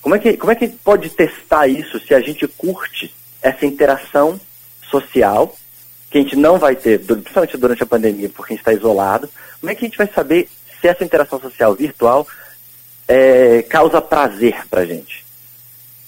Como 0.00 0.14
é 0.14 0.18
que, 0.18 0.36
como 0.36 0.50
é 0.50 0.54
que 0.54 0.64
a 0.64 0.66
gente 0.66 0.80
pode 0.82 1.10
testar 1.10 1.68
isso 1.68 2.00
se 2.00 2.12
a 2.12 2.20
gente 2.20 2.48
curte 2.48 3.14
essa 3.40 3.64
interação 3.64 4.40
social, 4.90 5.56
que 6.12 6.18
a 6.18 6.20
gente 6.20 6.36
não 6.36 6.58
vai 6.58 6.76
ter, 6.76 7.00
principalmente 7.00 7.56
durante 7.56 7.82
a 7.82 7.86
pandemia, 7.86 8.28
porque 8.28 8.52
a 8.52 8.54
gente 8.54 8.60
está 8.60 8.72
isolado? 8.74 9.30
Como 9.58 9.72
é 9.72 9.74
que 9.74 9.82
a 9.82 9.88
gente 9.88 9.96
vai 9.96 10.06
saber 10.06 10.46
se 10.78 10.86
essa 10.86 11.02
interação 11.02 11.40
social 11.40 11.74
virtual 11.74 12.28
é, 13.08 13.62
causa 13.62 13.98
prazer 14.02 14.66
para 14.68 14.82
a 14.82 14.84
gente? 14.84 15.24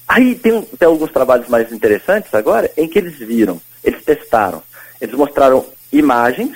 Aí 0.06 0.34
tem, 0.34 0.60
tem 0.60 0.86
alguns 0.86 1.10
trabalhos 1.10 1.48
mais 1.48 1.72
interessantes 1.72 2.34
agora, 2.34 2.70
em 2.76 2.86
que 2.86 2.98
eles 2.98 3.16
viram, 3.16 3.58
eles 3.82 4.04
testaram, 4.04 4.62
eles 5.00 5.14
mostraram 5.14 5.64
imagens 5.90 6.54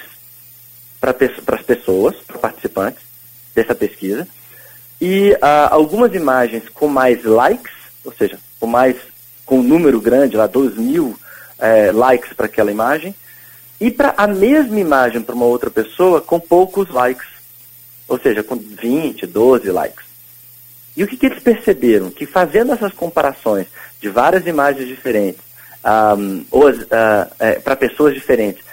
para 1.01 1.17
as 1.57 1.63
pessoas, 1.63 2.17
para 2.17 2.37
participantes 2.37 3.03
dessa 3.55 3.75
pesquisa, 3.75 4.29
e 5.01 5.33
uh, 5.33 5.71
algumas 5.71 6.15
imagens 6.15 6.69
com 6.69 6.87
mais 6.87 7.25
likes, 7.25 7.73
ou 8.05 8.13
seja, 8.13 8.39
com 8.61 8.67
mais 8.67 8.97
com 9.47 9.61
um 9.61 9.63
número 9.63 9.99
grande, 10.03 10.37
lá 10.37 10.47
12 10.47 10.79
mil 10.79 11.19
eh, 11.59 11.91
likes 11.91 12.35
para 12.35 12.45
aquela 12.45 12.71
imagem, 12.71 13.15
e 13.81 13.91
para 13.91 14.15
a 14.17 14.27
mesma 14.27 14.79
imagem 14.79 15.23
para 15.23 15.35
uma 15.35 15.47
outra 15.47 15.71
pessoa 15.71 16.21
com 16.21 16.41
poucos 16.41 16.91
likes, 16.91 17.29
ou 18.09 18.19
seja, 18.19 18.43
com 18.43 18.57
20, 18.57 19.27
12 19.27 19.71
likes. 19.71 20.05
E 20.97 21.05
o 21.05 21.07
que, 21.07 21.17
que 21.17 21.27
eles 21.27 21.43
perceberam? 21.43 22.11
Que 22.11 22.27
fazendo 22.27 22.73
essas 22.73 22.93
comparações 22.93 23.67
de 24.01 24.09
várias 24.09 24.47
imagens 24.47 24.89
diferentes, 24.89 25.41
um, 25.85 26.45
uh, 26.51 26.69
uh, 26.71 27.61
para 27.63 27.77
pessoas 27.77 28.15
diferentes, 28.15 28.65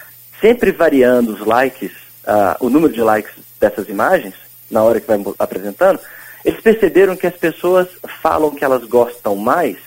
sempre 0.41 0.71
variando 0.71 1.33
os 1.33 1.45
likes 1.45 1.91
uh, 2.25 2.65
o 2.65 2.69
número 2.69 2.91
de 2.91 3.01
likes 3.01 3.33
dessas 3.59 3.87
imagens, 3.87 4.33
na 4.69 4.83
hora 4.83 4.99
que 4.99 5.07
vai 5.07 5.19
apresentando, 5.39 5.99
eles 6.43 6.59
perceberam 6.61 7.15
que 7.15 7.27
as 7.27 7.35
pessoas 7.35 7.87
falam 8.21 8.51
que 8.51 8.63
elas 8.63 8.83
gostam 8.85 9.35
mais 9.35 9.77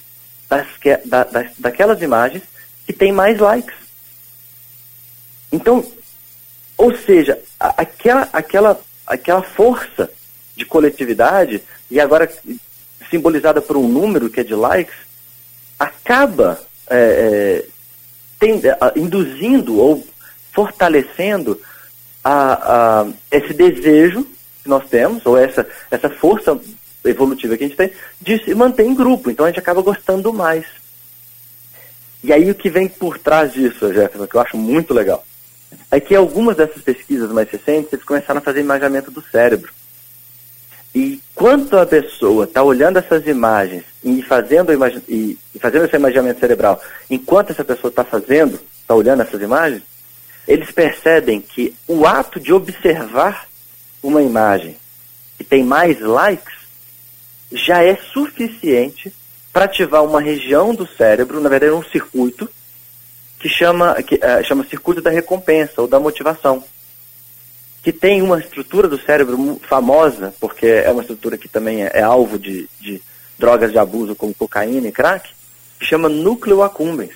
das, 0.49 0.67
que, 0.81 0.97
da, 1.05 1.27
daquelas 1.59 2.01
imagens 2.01 2.43
que 2.87 2.93
têm 2.93 3.13
mais 3.13 3.39
likes. 3.39 3.75
Então, 5.51 5.85
ou 6.77 6.97
seja, 6.97 7.39
aquela, 7.59 8.29
aquela, 8.33 8.81
aquela 9.07 9.43
força 9.43 10.11
de 10.57 10.65
coletividade, 10.65 11.63
e 11.91 12.01
agora 12.01 12.31
simbolizada 13.11 13.61
por 13.61 13.77
um 13.77 13.89
número 13.89 14.29
que 14.29 14.41
é 14.41 14.45
de 14.45 14.55
likes, 14.55 14.95
acaba 15.79 16.61
é, 16.91 17.65
é, 18.43 18.99
induzindo 18.99 19.79
ou 19.79 20.07
fortalecendo 20.53 21.61
a, 22.23 23.01
a, 23.01 23.07
esse 23.31 23.55
desejo 23.55 24.27
que 24.63 24.69
nós 24.69 24.89
temos, 24.89 25.25
ou 25.25 25.37
essa, 25.37 25.67
essa 25.91 26.11
força 26.11 26.59
evolutiva 27.05 27.57
que 27.57 27.65
a 27.65 27.69
gente 27.69 27.77
tem, 27.77 27.93
de 28.21 28.45
se 28.45 28.55
manter 28.55 28.85
em 28.85 28.95
grupo. 28.95 29.31
Então 29.31 29.47
a 29.47 29.49
gente 29.49 29.61
acaba 29.61 29.81
gostando 29.81 30.33
mais. 30.33 30.67
E 32.23 32.33
aí 32.33 32.51
o 32.51 32.55
que 32.55 32.69
vem 32.69 32.89
por 32.89 33.19
trás 33.19 33.53
disso, 33.53 33.93
Jefferson, 33.93 34.27
que 34.27 34.35
eu 34.35 34.41
acho 34.41 34.57
muito 34.57 34.93
legal, 34.93 35.25
é 35.91 36.01
que 36.01 36.15
algumas 36.15 36.57
dessas 36.57 36.83
pesquisas 36.83 37.31
mais 37.31 37.51
recentes, 37.51 37.93
eles 37.93 38.05
começaram 38.05 38.39
a 38.39 38.43
fazer 38.43 38.61
imaginamento 38.61 39.11
do 39.11 39.23
cérebro. 39.23 39.73
E 40.95 41.21
quanto 41.35 41.77
a 41.77 41.87
pessoa 41.87 42.45
está 42.45 42.63
olhando 42.63 42.99
essas 42.99 43.27
imagens 43.27 43.85
e 44.03 44.23
fazendo, 44.23 44.73
e 45.09 45.39
fazendo 45.61 45.85
esse 45.85 45.97
imaginamento 45.97 46.41
cerebral, 46.41 46.81
enquanto 47.11 47.51
essa 47.51 47.65
pessoa 47.65 47.91
está 47.91 48.05
fazendo, 48.05 48.59
está 48.81 48.95
olhando 48.95 49.23
essas 49.23 49.41
imagens, 49.41 49.83
eles 50.47 50.71
percebem 50.71 51.41
que 51.41 51.75
o 51.87 52.07
ato 52.07 52.41
de 52.41 52.53
observar 52.53 53.47
uma 54.03 54.23
imagem 54.23 54.77
que 55.37 55.45
tem 55.45 55.63
mais 55.63 56.01
likes 56.01 56.55
já 57.53 57.83
é 57.85 57.97
suficiente 57.97 59.13
para 59.53 59.67
ativar 59.67 60.05
uma 60.05 60.21
região 60.21 60.75
do 60.75 60.87
cérebro, 60.87 61.41
na 61.41 61.49
verdade 61.49 61.73
é 61.73 61.77
um 61.77 61.83
circuito, 61.83 62.49
que 63.39 63.49
chama, 63.49 63.95
que, 64.03 64.17
uh, 64.17 64.45
chama 64.45 64.65
circuito 64.65 65.01
da 65.01 65.11
recompensa 65.11 65.81
ou 65.81 65.87
da 65.87 66.01
motivação, 66.01 66.63
que 67.83 67.93
tem 67.93 68.21
uma 68.21 68.39
estrutura 68.39 68.89
do 68.89 69.01
cérebro 69.01 69.61
famosa, 69.69 70.35
porque 70.41 70.67
é 70.67 70.91
uma 70.91 71.03
estrutura 71.03 71.39
que 71.39 71.49
também 71.49 71.85
é, 71.85 71.91
é 71.95 72.03
alvo 72.03 72.39
de, 72.39 72.69
de 72.81 73.01
drogas 73.39 73.71
de 73.71 73.79
abuso 73.79 74.17
como 74.17 74.35
cocaína 74.35 74.89
e 74.89 74.93
crack, 74.93 75.31
que 75.79 75.87
chama 75.87 76.09
núcleo 76.09 76.63
accumbens. 76.63 77.15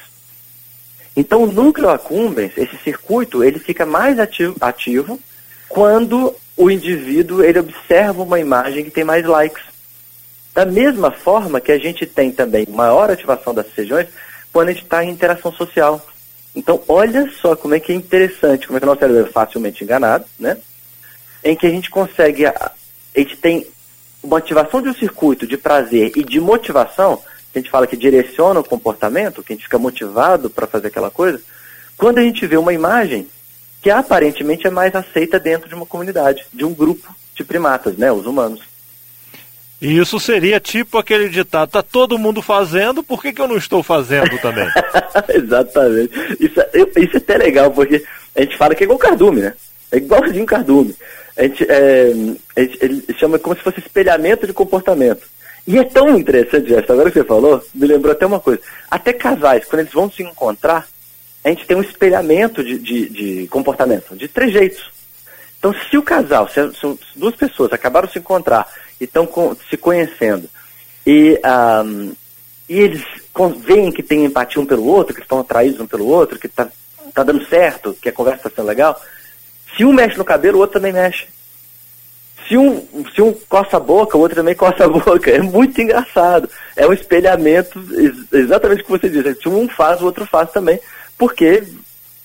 Então, 1.16 1.42
o 1.42 1.52
núcleo 1.52 1.90
accumbens, 1.90 2.52
esse 2.56 2.76
circuito, 2.78 3.44
ele 3.44 3.58
fica 3.58 3.84
mais 3.84 4.18
ativo, 4.18 4.56
ativo 4.60 5.20
quando 5.68 6.34
o 6.56 6.70
indivíduo 6.70 7.42
ele 7.42 7.58
observa 7.58 8.22
uma 8.22 8.38
imagem 8.38 8.84
que 8.84 8.90
tem 8.90 9.04
mais 9.04 9.24
likes. 9.24 9.62
Da 10.54 10.64
mesma 10.64 11.10
forma 11.10 11.60
que 11.60 11.72
a 11.72 11.78
gente 11.78 12.06
tem 12.06 12.30
também 12.30 12.66
maior 12.68 13.10
ativação 13.10 13.54
dessas 13.54 13.74
regiões 13.74 14.08
quando 14.52 14.68
a 14.68 14.72
gente 14.72 14.84
está 14.84 15.02
em 15.04 15.10
interação 15.10 15.52
social. 15.52 16.04
Então, 16.54 16.82
olha 16.86 17.30
só 17.40 17.56
como 17.56 17.74
é 17.74 17.80
que 17.80 17.92
é 17.92 17.94
interessante, 17.94 18.66
como 18.66 18.76
é 18.76 18.80
que 18.80 18.84
o 18.84 18.88
nosso 18.88 19.00
cérebro 19.00 19.26
é 19.26 19.30
facilmente 19.30 19.82
enganado, 19.82 20.24
né? 20.38 20.58
Em 21.42 21.56
que 21.56 21.66
a 21.66 21.70
gente 21.70 21.90
consegue, 21.90 22.46
a, 22.46 22.72
gente 23.16 23.36
tem 23.36 23.66
uma 24.22 24.38
ativação 24.38 24.82
de 24.82 24.88
um 24.88 24.94
circuito 24.94 25.46
de 25.46 25.56
prazer 25.56 26.12
e 26.14 26.22
de 26.22 26.40
motivação, 26.40 27.22
que 27.52 27.58
a 27.58 27.62
gente 27.62 27.70
fala 27.70 27.86
que 27.86 27.96
direciona 27.96 28.60
o 28.60 28.64
comportamento, 28.64 29.42
que 29.42 29.52
a 29.52 29.56
gente 29.56 29.64
fica 29.64 29.78
motivado 29.78 30.50
para 30.50 30.66
fazer 30.66 30.88
aquela 30.88 31.10
coisa, 31.10 31.40
quando 31.96 32.18
a 32.18 32.22
gente 32.22 32.46
vê 32.46 32.56
uma 32.56 32.72
imagem 32.72 33.26
que 33.82 33.90
aparentemente 33.90 34.66
é 34.66 34.70
mais 34.70 34.94
aceita 34.94 35.40
dentro 35.40 35.68
de 35.68 35.74
uma 35.74 35.86
comunidade, 35.86 36.46
de 36.52 36.64
um 36.64 36.72
grupo 36.72 37.14
de 37.34 37.42
primatas, 37.42 37.96
né, 37.96 38.12
os 38.12 38.26
humanos. 38.26 38.71
E 39.82 39.98
isso 39.98 40.20
seria 40.20 40.60
tipo 40.60 40.96
aquele 40.96 41.28
ditado, 41.28 41.70
tá 41.70 41.82
todo 41.82 42.16
mundo 42.16 42.40
fazendo, 42.40 43.02
por 43.02 43.20
que, 43.20 43.32
que 43.32 43.40
eu 43.40 43.48
não 43.48 43.56
estou 43.56 43.82
fazendo 43.82 44.38
também? 44.38 44.68
Exatamente. 45.28 46.12
Isso, 46.38 46.60
é, 46.60 47.00
isso 47.00 47.14
é 47.14 47.16
até 47.16 47.36
legal, 47.36 47.68
porque 47.72 48.00
a 48.36 48.42
gente 48.42 48.56
fala 48.56 48.76
que 48.76 48.84
é 48.84 48.86
igual 48.86 48.96
cardume, 48.96 49.40
né? 49.40 49.54
É 49.90 49.96
igualzinho 49.96 50.46
cardume. 50.46 50.94
A 51.36 51.42
gente, 51.42 51.66
é, 51.68 52.12
a 52.54 52.60
gente 52.60 52.78
ele 52.80 53.04
chama 53.18 53.40
como 53.40 53.56
se 53.56 53.62
fosse 53.62 53.80
espelhamento 53.80 54.46
de 54.46 54.52
comportamento. 54.52 55.26
E 55.66 55.76
é 55.76 55.82
tão 55.82 56.16
interessante, 56.16 56.68
Jefferson, 56.68 56.92
agora 56.92 57.10
que 57.10 57.18
você 57.18 57.24
falou, 57.24 57.60
me 57.74 57.86
lembrou 57.88 58.12
até 58.12 58.24
uma 58.24 58.38
coisa. 58.38 58.60
Até 58.88 59.12
casais, 59.12 59.64
quando 59.64 59.80
eles 59.80 59.92
vão 59.92 60.08
se 60.08 60.22
encontrar, 60.22 60.86
a 61.42 61.48
gente 61.48 61.66
tem 61.66 61.76
um 61.76 61.82
espelhamento 61.82 62.62
de, 62.62 62.78
de, 62.78 63.08
de 63.08 63.48
comportamento, 63.48 64.14
de 64.14 64.28
trejeitos. 64.28 64.92
Então, 65.62 65.72
se 65.88 65.96
o 65.96 66.02
casal, 66.02 66.48
se, 66.48 66.54
se 66.72 66.98
duas 67.14 67.36
pessoas 67.36 67.72
acabaram 67.72 68.08
de 68.08 68.14
se 68.14 68.18
encontrar 68.18 68.66
e 69.00 69.04
estão 69.04 69.28
se 69.70 69.76
conhecendo, 69.76 70.50
e, 71.06 71.40
um, 71.84 72.12
e 72.68 72.80
eles 72.80 73.04
veem 73.60 73.92
que 73.92 74.02
tem 74.02 74.24
empatia 74.24 74.60
um 74.60 74.66
pelo 74.66 74.84
outro, 74.84 75.14
que 75.14 75.20
estão 75.20 75.38
atraídos 75.38 75.78
um 75.78 75.86
pelo 75.86 76.08
outro, 76.08 76.36
que 76.36 76.48
está 76.48 76.68
tá 77.14 77.22
dando 77.22 77.46
certo, 77.46 77.96
que 78.02 78.08
a 78.08 78.12
conversa 78.12 78.48
está 78.48 78.50
sendo 78.56 78.66
legal, 78.66 79.00
se 79.76 79.84
um 79.84 79.92
mexe 79.92 80.18
no 80.18 80.24
cabelo, 80.24 80.58
o 80.58 80.60
outro 80.62 80.80
também 80.80 80.92
mexe. 80.92 81.28
Se 82.48 82.56
um, 82.56 82.84
se 83.14 83.22
um 83.22 83.32
coça 83.48 83.76
a 83.76 83.80
boca, 83.80 84.16
o 84.16 84.20
outro 84.20 84.38
também 84.38 84.56
coça 84.56 84.84
a 84.84 84.88
boca. 84.90 85.30
É 85.30 85.38
muito 85.38 85.80
engraçado. 85.80 86.50
É 86.74 86.84
um 86.84 86.92
espelhamento, 86.92 87.80
exatamente 88.32 88.82
o 88.82 88.84
que 88.84 88.90
você 88.90 89.08
disse. 89.08 89.42
Se 89.42 89.48
um 89.48 89.68
faz, 89.68 90.00
o 90.00 90.06
outro 90.06 90.26
faz 90.26 90.50
também 90.50 90.80
porque 91.16 91.62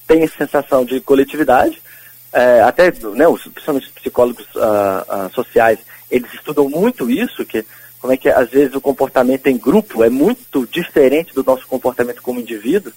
tem 0.07 0.23
essa 0.23 0.37
sensação 0.39 0.83
de 0.83 0.99
coletividade. 0.99 1.79
É, 2.33 2.61
até 2.61 2.91
né, 3.15 3.27
os, 3.27 3.41
principalmente 3.43 3.87
os 3.87 3.93
psicólogos 3.93 4.45
uh, 4.55 5.27
uh, 5.27 5.33
sociais, 5.33 5.79
eles 6.11 6.31
estudam 6.33 6.69
muito 6.69 7.09
isso, 7.09 7.45
que 7.45 7.65
como 7.99 8.13
é 8.13 8.17
que 8.17 8.29
às 8.29 8.49
vezes 8.49 8.75
o 8.75 8.81
comportamento 8.81 9.47
em 9.47 9.57
grupo 9.57 10.03
é 10.03 10.09
muito 10.09 10.67
diferente 10.67 11.33
do 11.33 11.43
nosso 11.43 11.65
comportamento 11.67 12.21
como 12.21 12.39
indivíduo, 12.39 12.93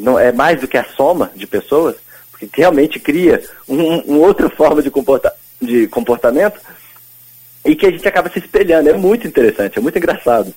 não 0.00 0.18
é 0.18 0.32
mais 0.32 0.60
do 0.60 0.68
que 0.68 0.78
a 0.78 0.84
soma 0.84 1.30
de 1.34 1.46
pessoas, 1.46 1.96
porque 2.30 2.48
realmente 2.54 2.98
cria 2.98 3.42
uma 3.68 4.02
um 4.06 4.20
outra 4.20 4.48
forma 4.56 4.82
de, 4.82 4.90
comporta 4.90 5.32
de 5.60 5.86
comportamento 5.88 6.60
e 7.64 7.76
que 7.76 7.86
a 7.86 7.90
gente 7.90 8.06
acaba 8.08 8.30
se 8.30 8.38
espelhando. 8.38 8.88
É 8.88 8.94
muito 8.94 9.26
interessante, 9.26 9.78
é 9.78 9.82
muito 9.82 9.98
engraçado. 9.98 10.52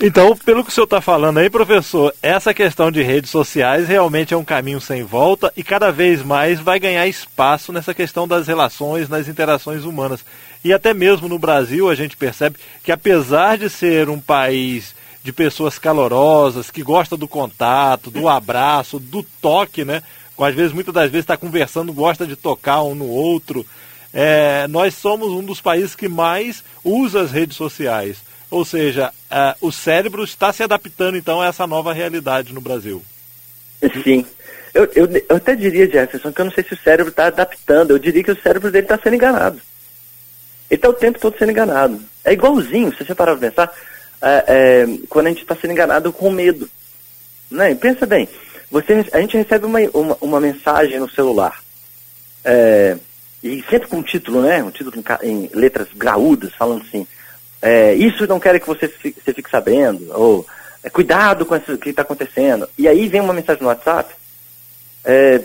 Então, 0.00 0.36
pelo 0.36 0.62
que 0.62 0.70
o 0.70 0.72
senhor 0.72 0.84
está 0.84 1.00
falando 1.00 1.38
aí, 1.38 1.50
professor, 1.50 2.14
essa 2.22 2.54
questão 2.54 2.88
de 2.88 3.02
redes 3.02 3.30
sociais 3.30 3.88
realmente 3.88 4.32
é 4.32 4.36
um 4.36 4.44
caminho 4.44 4.80
sem 4.80 5.02
volta 5.02 5.52
e 5.56 5.64
cada 5.64 5.90
vez 5.90 6.22
mais 6.22 6.60
vai 6.60 6.78
ganhar 6.78 7.08
espaço 7.08 7.72
nessa 7.72 7.92
questão 7.92 8.28
das 8.28 8.46
relações, 8.46 9.08
nas 9.08 9.26
interações 9.26 9.82
humanas. 9.82 10.24
E 10.64 10.72
até 10.72 10.94
mesmo 10.94 11.28
no 11.28 11.36
Brasil 11.36 11.90
a 11.90 11.96
gente 11.96 12.16
percebe 12.16 12.58
que 12.84 12.92
apesar 12.92 13.58
de 13.58 13.68
ser 13.68 14.08
um 14.08 14.20
país 14.20 14.94
de 15.24 15.32
pessoas 15.32 15.80
calorosas, 15.80 16.70
que 16.70 16.82
gosta 16.82 17.16
do 17.16 17.26
contato, 17.26 18.08
do 18.08 18.28
abraço, 18.28 19.00
do 19.00 19.24
toque, 19.42 19.84
né? 19.84 20.04
Às 20.38 20.54
vezes, 20.54 20.72
muitas 20.72 20.94
das 20.94 21.10
vezes 21.10 21.24
está 21.24 21.36
conversando, 21.36 21.92
gosta 21.92 22.24
de 22.24 22.36
tocar 22.36 22.84
um 22.84 22.94
no 22.94 23.08
outro. 23.08 23.66
É, 24.14 24.68
nós 24.68 24.94
somos 24.94 25.32
um 25.32 25.42
dos 25.42 25.60
países 25.60 25.96
que 25.96 26.08
mais 26.08 26.62
usa 26.84 27.20
as 27.20 27.32
redes 27.32 27.56
sociais. 27.56 28.27
Ou 28.50 28.64
seja, 28.64 29.12
uh, 29.30 29.66
o 29.66 29.70
cérebro 29.70 30.24
está 30.24 30.52
se 30.52 30.62
adaptando 30.62 31.16
então 31.16 31.40
a 31.40 31.46
essa 31.46 31.66
nova 31.66 31.92
realidade 31.92 32.52
no 32.52 32.60
Brasil. 32.60 33.02
Sim. 34.02 34.24
Eu, 34.72 34.84
eu, 34.94 35.08
eu 35.28 35.36
até 35.36 35.54
diria, 35.54 35.90
Jefferson, 35.90 36.32
que 36.32 36.40
eu 36.40 36.44
não 36.44 36.52
sei 36.52 36.64
se 36.64 36.74
o 36.74 36.78
cérebro 36.78 37.10
está 37.10 37.26
adaptando, 37.26 37.90
eu 37.90 37.98
diria 37.98 38.22
que 38.22 38.30
o 38.30 38.40
cérebro 38.40 38.70
dele 38.70 38.84
está 38.84 38.98
sendo 38.98 39.16
enganado. 39.16 39.60
Ele 40.70 40.78
está 40.78 40.88
o 40.88 40.94
tempo 40.94 41.18
todo 41.18 41.36
sendo 41.38 41.50
enganado. 41.50 42.00
É 42.24 42.32
igualzinho, 42.32 42.92
se 42.92 43.04
você 43.04 43.14
parar 43.14 43.36
para 43.36 43.48
pensar, 43.48 43.72
é, 44.20 44.44
é, 44.46 44.86
quando 45.08 45.26
a 45.26 45.30
gente 45.30 45.42
está 45.42 45.56
sendo 45.56 45.72
enganado 45.72 46.12
com 46.12 46.30
medo. 46.30 46.68
Né? 47.50 47.74
Pensa 47.74 48.06
bem, 48.06 48.28
você, 48.70 49.04
a 49.12 49.20
gente 49.20 49.36
recebe 49.36 49.64
uma, 49.64 49.80
uma, 49.94 50.18
uma 50.20 50.40
mensagem 50.40 50.98
no 50.98 51.10
celular. 51.10 51.62
É, 52.44 52.96
e 53.42 53.64
sempre 53.70 53.88
com 53.88 53.98
um 53.98 54.02
título, 54.02 54.42
né? 54.42 54.62
Um 54.62 54.70
título 54.70 55.02
em, 55.22 55.28
em 55.30 55.50
letras 55.54 55.88
graúdas, 55.94 56.54
falando 56.54 56.84
assim, 56.86 57.06
é, 57.60 57.94
isso 57.94 58.26
não 58.26 58.40
quero 58.40 58.60
que 58.60 58.66
você 58.66 58.88
fique, 58.88 59.20
você 59.20 59.34
fique 59.34 59.50
sabendo, 59.50 60.10
ou 60.12 60.46
é, 60.82 60.88
cuidado 60.88 61.44
com 61.44 61.54
o 61.54 61.78
que 61.78 61.90
está 61.90 62.02
acontecendo. 62.02 62.68
E 62.78 62.86
aí 62.86 63.08
vem 63.08 63.20
uma 63.20 63.32
mensagem 63.32 63.62
no 63.62 63.68
WhatsApp 63.68 64.14
é, 65.04 65.42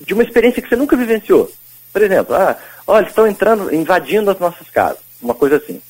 de 0.00 0.14
uma 0.14 0.22
experiência 0.22 0.60
que 0.60 0.68
você 0.68 0.76
nunca 0.76 0.96
vivenciou. 0.96 1.50
Por 1.92 2.02
exemplo, 2.02 2.34
ah, 2.34 2.58
olha, 2.86 3.06
estão 3.06 3.26
entrando, 3.26 3.74
invadindo 3.74 4.30
as 4.30 4.38
nossas 4.38 4.68
casas, 4.68 5.00
uma 5.20 5.34
coisa 5.34 5.56
assim. 5.56 5.80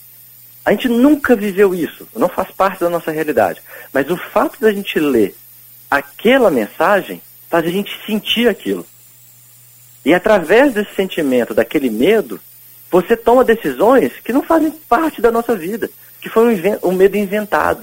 A 0.64 0.70
gente 0.72 0.88
nunca 0.88 1.36
viveu 1.36 1.74
isso, 1.74 2.08
não 2.14 2.28
faz 2.28 2.50
parte 2.50 2.80
da 2.80 2.90
nossa 2.90 3.10
realidade. 3.10 3.62
Mas 3.92 4.10
o 4.10 4.16
fato 4.16 4.60
da 4.60 4.72
gente 4.72 4.98
ler 4.98 5.36
aquela 5.90 6.50
mensagem 6.50 7.22
faz 7.48 7.64
a 7.64 7.70
gente 7.70 7.90
sentir 8.04 8.48
aquilo. 8.48 8.86
E 10.04 10.14
através 10.14 10.72
desse 10.72 10.94
sentimento, 10.94 11.54
daquele 11.54 11.90
medo, 11.90 12.40
você 12.90 13.16
toma 13.16 13.44
decisões 13.44 14.12
que 14.24 14.32
não 14.32 14.42
fazem 14.42 14.70
parte 14.70 15.20
da 15.20 15.30
nossa 15.30 15.54
vida, 15.56 15.90
que 16.20 16.28
foi 16.28 16.54
um, 16.54 16.88
um 16.88 16.92
medo 16.92 17.16
inventado. 17.16 17.82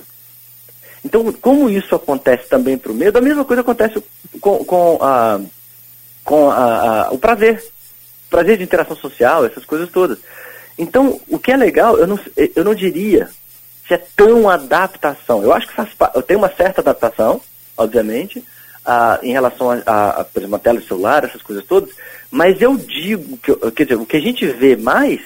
Então, 1.04 1.34
como 1.34 1.70
isso 1.70 1.94
acontece 1.94 2.48
também 2.48 2.78
para 2.78 2.92
o 2.92 2.96
medo, 2.96 3.18
a 3.18 3.22
mesma 3.22 3.44
coisa 3.44 3.62
acontece 3.62 4.02
com, 4.40 4.64
com, 4.64 4.98
a, 5.02 5.40
com 6.24 6.50
a, 6.50 7.08
a, 7.08 7.12
o 7.12 7.18
prazer. 7.18 7.64
Prazer 8.30 8.58
de 8.58 8.64
interação 8.64 8.96
social, 8.96 9.46
essas 9.46 9.64
coisas 9.64 9.92
todas. 9.92 10.18
Então, 10.78 11.20
o 11.28 11.38
que 11.38 11.52
é 11.52 11.58
legal, 11.58 11.98
eu 11.98 12.08
não, 12.08 12.20
eu 12.36 12.64
não 12.64 12.74
diria 12.74 13.30
se 13.88 13.94
é 13.94 14.02
tão 14.16 14.50
adaptação. 14.50 15.44
Eu 15.44 15.54
acho 15.54 15.68
que 15.68 15.74
faz 15.74 15.90
eu 16.16 16.24
tenho 16.24 16.40
uma 16.40 16.50
certa 16.50 16.82
adaptação, 16.82 17.42
obviamente, 17.78 18.44
a, 18.86 19.20
em 19.22 19.32
relação 19.32 19.72
a, 19.72 19.82
a, 19.86 20.10
a, 20.22 20.24
por 20.24 20.40
exemplo, 20.40 20.56
a 20.56 20.60
tela 20.60 20.82
celular, 20.82 21.24
essas 21.24 21.42
coisas 21.42 21.66
todas, 21.66 21.90
mas 22.30 22.62
eu 22.62 22.76
digo, 22.78 23.38
que, 23.38 23.56
quer 23.72 23.84
dizer, 23.84 23.96
o 23.96 24.06
que 24.06 24.18
a 24.18 24.22
gente 24.22 24.46
vê 24.46 24.76
mais 24.76 25.22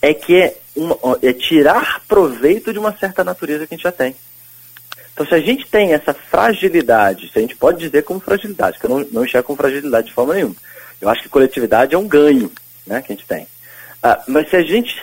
é 0.00 0.12
que 0.12 0.36
é, 0.36 0.56
uma, 0.74 0.96
é 1.22 1.32
tirar 1.32 2.02
proveito 2.06 2.72
de 2.72 2.78
uma 2.78 2.96
certa 2.96 3.22
natureza 3.22 3.66
que 3.66 3.74
a 3.74 3.76
gente 3.76 3.84
já 3.84 3.92
tem. 3.92 4.14
Então, 5.14 5.26
se 5.26 5.34
a 5.34 5.40
gente 5.40 5.66
tem 5.66 5.92
essa 5.92 6.14
fragilidade, 6.14 7.30
se 7.30 7.38
a 7.38 7.42
gente 7.42 7.54
pode 7.54 7.78
dizer 7.78 8.02
como 8.02 8.18
fragilidade, 8.18 8.78
que 8.78 8.86
eu 8.86 8.90
não, 8.90 9.06
não 9.12 9.24
enxergo 9.24 9.46
como 9.46 9.58
fragilidade 9.58 10.08
de 10.08 10.12
forma 10.12 10.34
nenhuma. 10.34 10.56
Eu 11.00 11.08
acho 11.08 11.22
que 11.22 11.28
coletividade 11.28 11.94
é 11.94 11.98
um 11.98 12.08
ganho 12.08 12.50
né, 12.86 13.02
que 13.02 13.12
a 13.12 13.16
gente 13.16 13.26
tem. 13.26 13.46
Ah, 14.02 14.22
mas 14.26 14.48
se 14.48 14.56
a 14.56 14.62
gente 14.62 15.00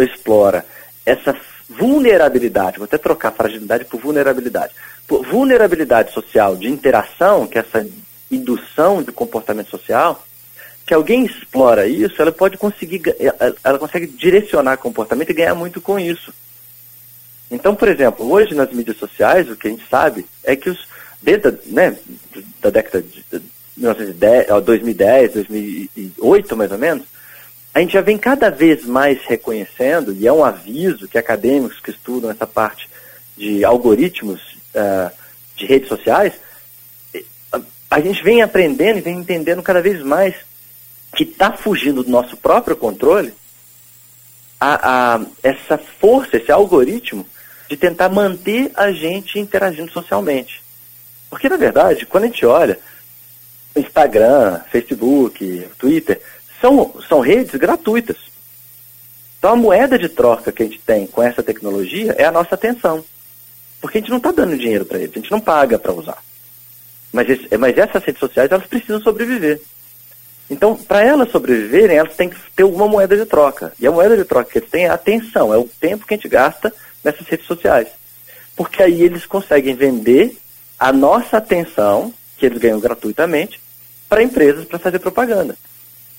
explora 0.00 0.64
essa 1.04 1.34
vulnerabilidade, 1.68 2.78
vou 2.78 2.84
até 2.84 2.98
trocar 2.98 3.32
fragilidade 3.32 3.84
por 3.84 4.00
vulnerabilidade, 4.00 4.74
vulnerabilidade 5.08 6.12
social 6.12 6.54
de 6.56 6.68
interação, 6.68 7.46
que 7.46 7.58
é 7.58 7.62
essa 7.62 7.88
indução 8.30 9.02
de 9.02 9.10
comportamento 9.10 9.70
social, 9.70 10.22
que 10.86 10.94
alguém 10.94 11.24
explora 11.24 11.86
isso, 11.86 12.20
ela 12.20 12.32
pode 12.32 12.56
conseguir, 12.56 13.02
ela 13.62 13.78
consegue 13.78 14.06
direcionar 14.06 14.76
comportamento 14.78 15.30
e 15.30 15.34
ganhar 15.34 15.54
muito 15.54 15.80
com 15.80 15.98
isso. 15.98 16.32
Então, 17.50 17.74
por 17.74 17.88
exemplo, 17.88 18.30
hoje 18.30 18.54
nas 18.54 18.70
mídias 18.72 18.96
sociais, 18.96 19.50
o 19.50 19.56
que 19.56 19.68
a 19.68 19.70
gente 19.70 19.86
sabe 19.88 20.26
é 20.44 20.54
que 20.54 20.68
os, 20.68 20.86
desde 21.22 21.52
né, 21.66 21.96
da 22.60 22.70
década 22.70 23.02
de 23.02 23.24
1910, 23.76 24.64
2010, 24.64 25.32
2008 25.32 26.56
mais 26.56 26.72
ou 26.72 26.78
menos, 26.78 27.06
a 27.74 27.80
gente 27.80 27.92
já 27.92 28.00
vem 28.00 28.18
cada 28.18 28.50
vez 28.50 28.84
mais 28.84 29.22
reconhecendo, 29.24 30.12
e 30.12 30.26
é 30.26 30.32
um 30.32 30.44
aviso 30.44 31.06
que 31.06 31.18
acadêmicos 31.18 31.80
que 31.80 31.90
estudam 31.90 32.30
essa 32.30 32.46
parte 32.46 32.88
de 33.36 33.64
algoritmos 33.64 34.40
uh, 34.78 35.10
de 35.56 35.66
redes 35.66 35.88
sociais, 35.88 36.34
a 37.90 38.00
gente 38.00 38.22
vem 38.22 38.42
aprendendo 38.42 38.98
e 38.98 39.02
vem 39.02 39.18
entendendo 39.18 39.62
cada 39.62 39.80
vez 39.80 40.02
mais 40.02 40.34
que 41.16 41.24
está 41.24 41.52
fugindo 41.52 42.02
do 42.02 42.10
nosso 42.10 42.36
próprio 42.36 42.76
controle 42.76 43.32
a, 44.60 45.14
a, 45.14 45.20
essa 45.42 45.78
força, 45.78 46.36
esse 46.36 46.52
algoritmo 46.52 47.26
de 47.68 47.76
tentar 47.76 48.08
manter 48.08 48.70
a 48.74 48.92
gente 48.92 49.38
interagindo 49.38 49.90
socialmente. 49.90 50.62
Porque, 51.30 51.48
na 51.48 51.56
verdade, 51.56 52.06
quando 52.06 52.24
a 52.24 52.26
gente 52.26 52.44
olha 52.44 52.78
Instagram, 53.76 54.60
Facebook, 54.70 55.68
Twitter, 55.78 56.20
são, 56.60 56.94
são 57.08 57.20
redes 57.20 57.54
gratuitas. 57.54 58.16
Então, 59.38 59.52
a 59.52 59.56
moeda 59.56 59.98
de 59.98 60.08
troca 60.08 60.50
que 60.50 60.62
a 60.62 60.66
gente 60.66 60.80
tem 60.80 61.06
com 61.06 61.22
essa 61.22 61.42
tecnologia 61.42 62.14
é 62.18 62.24
a 62.24 62.32
nossa 62.32 62.54
atenção. 62.54 63.04
Porque 63.80 63.98
a 63.98 64.00
gente 64.00 64.10
não 64.10 64.18
está 64.18 64.32
dando 64.32 64.56
dinheiro 64.56 64.84
para 64.84 64.98
eles, 64.98 65.12
a 65.12 65.18
gente 65.18 65.30
não 65.30 65.40
paga 65.40 65.78
para 65.78 65.92
usar. 65.92 66.18
Mas, 67.12 67.28
esse, 67.28 67.56
mas 67.56 67.76
essas 67.78 68.04
redes 68.04 68.20
sociais, 68.20 68.50
elas 68.50 68.66
precisam 68.66 69.00
sobreviver. 69.00 69.60
Então, 70.50 70.74
para 70.74 71.02
elas 71.02 71.30
sobreviverem, 71.30 71.96
elas 71.96 72.16
têm 72.16 72.30
que 72.30 72.36
ter 72.56 72.62
alguma 72.62 72.88
moeda 72.88 73.16
de 73.16 73.26
troca. 73.26 73.72
E 73.78 73.86
a 73.86 73.92
moeda 73.92 74.16
de 74.16 74.24
troca 74.24 74.50
que 74.50 74.58
eles 74.58 74.70
têm 74.70 74.84
é 74.84 74.88
a 74.88 74.94
atenção, 74.94 75.52
é 75.52 75.58
o 75.58 75.68
tempo 75.80 76.06
que 76.06 76.14
a 76.14 76.16
gente 76.16 76.28
gasta 76.28 76.72
nessas 77.04 77.26
redes 77.26 77.46
sociais. 77.46 77.88
Porque 78.56 78.82
aí 78.82 79.02
eles 79.02 79.26
conseguem 79.26 79.74
vender 79.74 80.36
a 80.78 80.92
nossa 80.92 81.36
atenção, 81.36 82.12
que 82.36 82.46
eles 82.46 82.58
ganham 82.58 82.80
gratuitamente, 82.80 83.60
para 84.08 84.22
empresas 84.22 84.64
para 84.64 84.78
fazer 84.78 84.98
propaganda. 84.98 85.54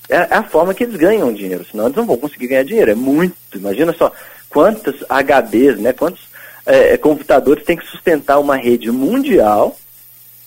É, 0.08 0.16
é 0.16 0.34
a 0.36 0.42
forma 0.44 0.74
que 0.74 0.84
eles 0.84 0.96
ganham 0.96 1.32
dinheiro, 1.32 1.66
senão 1.68 1.86
eles 1.86 1.96
não 1.96 2.06
vão 2.06 2.16
conseguir 2.16 2.48
ganhar 2.48 2.64
dinheiro. 2.64 2.90
É 2.90 2.94
muito. 2.94 3.36
Imagina 3.54 3.92
só 3.92 4.12
quantos 4.48 5.04
HDs, 5.08 5.78
né, 5.78 5.92
quantos 5.92 6.29
é, 6.66 6.96
computadores 6.96 7.64
tem 7.64 7.76
que 7.76 7.86
sustentar 7.86 8.38
uma 8.38 8.56
rede 8.56 8.90
mundial 8.90 9.76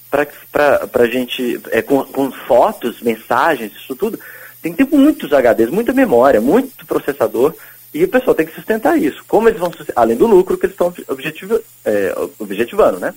para 0.10 0.90
a 0.94 1.08
gente, 1.08 1.60
é, 1.72 1.82
com, 1.82 2.04
com, 2.04 2.32
fotos, 2.32 3.02
mensagens, 3.02 3.72
isso 3.74 3.96
tudo, 3.96 4.20
tem 4.62 4.72
que 4.72 4.86
ter 4.86 4.96
muitos 4.96 5.32
HDs, 5.32 5.70
muita 5.70 5.92
memória, 5.92 6.40
muito 6.40 6.86
processador, 6.86 7.56
e 7.94 8.04
o 8.04 8.08
pessoal 8.08 8.36
tem 8.36 8.46
que 8.46 8.54
sustentar 8.54 8.98
isso. 8.98 9.24
Como 9.28 9.50
eles 9.50 9.60
vão 9.60 9.72
além 9.96 10.16
do 10.16 10.28
lucro 10.28 10.58
que 10.58 10.66
eles 10.66 10.74
estão 10.74 10.94
é, 11.86 12.16
objetivando, 12.40 13.00
né? 13.00 13.14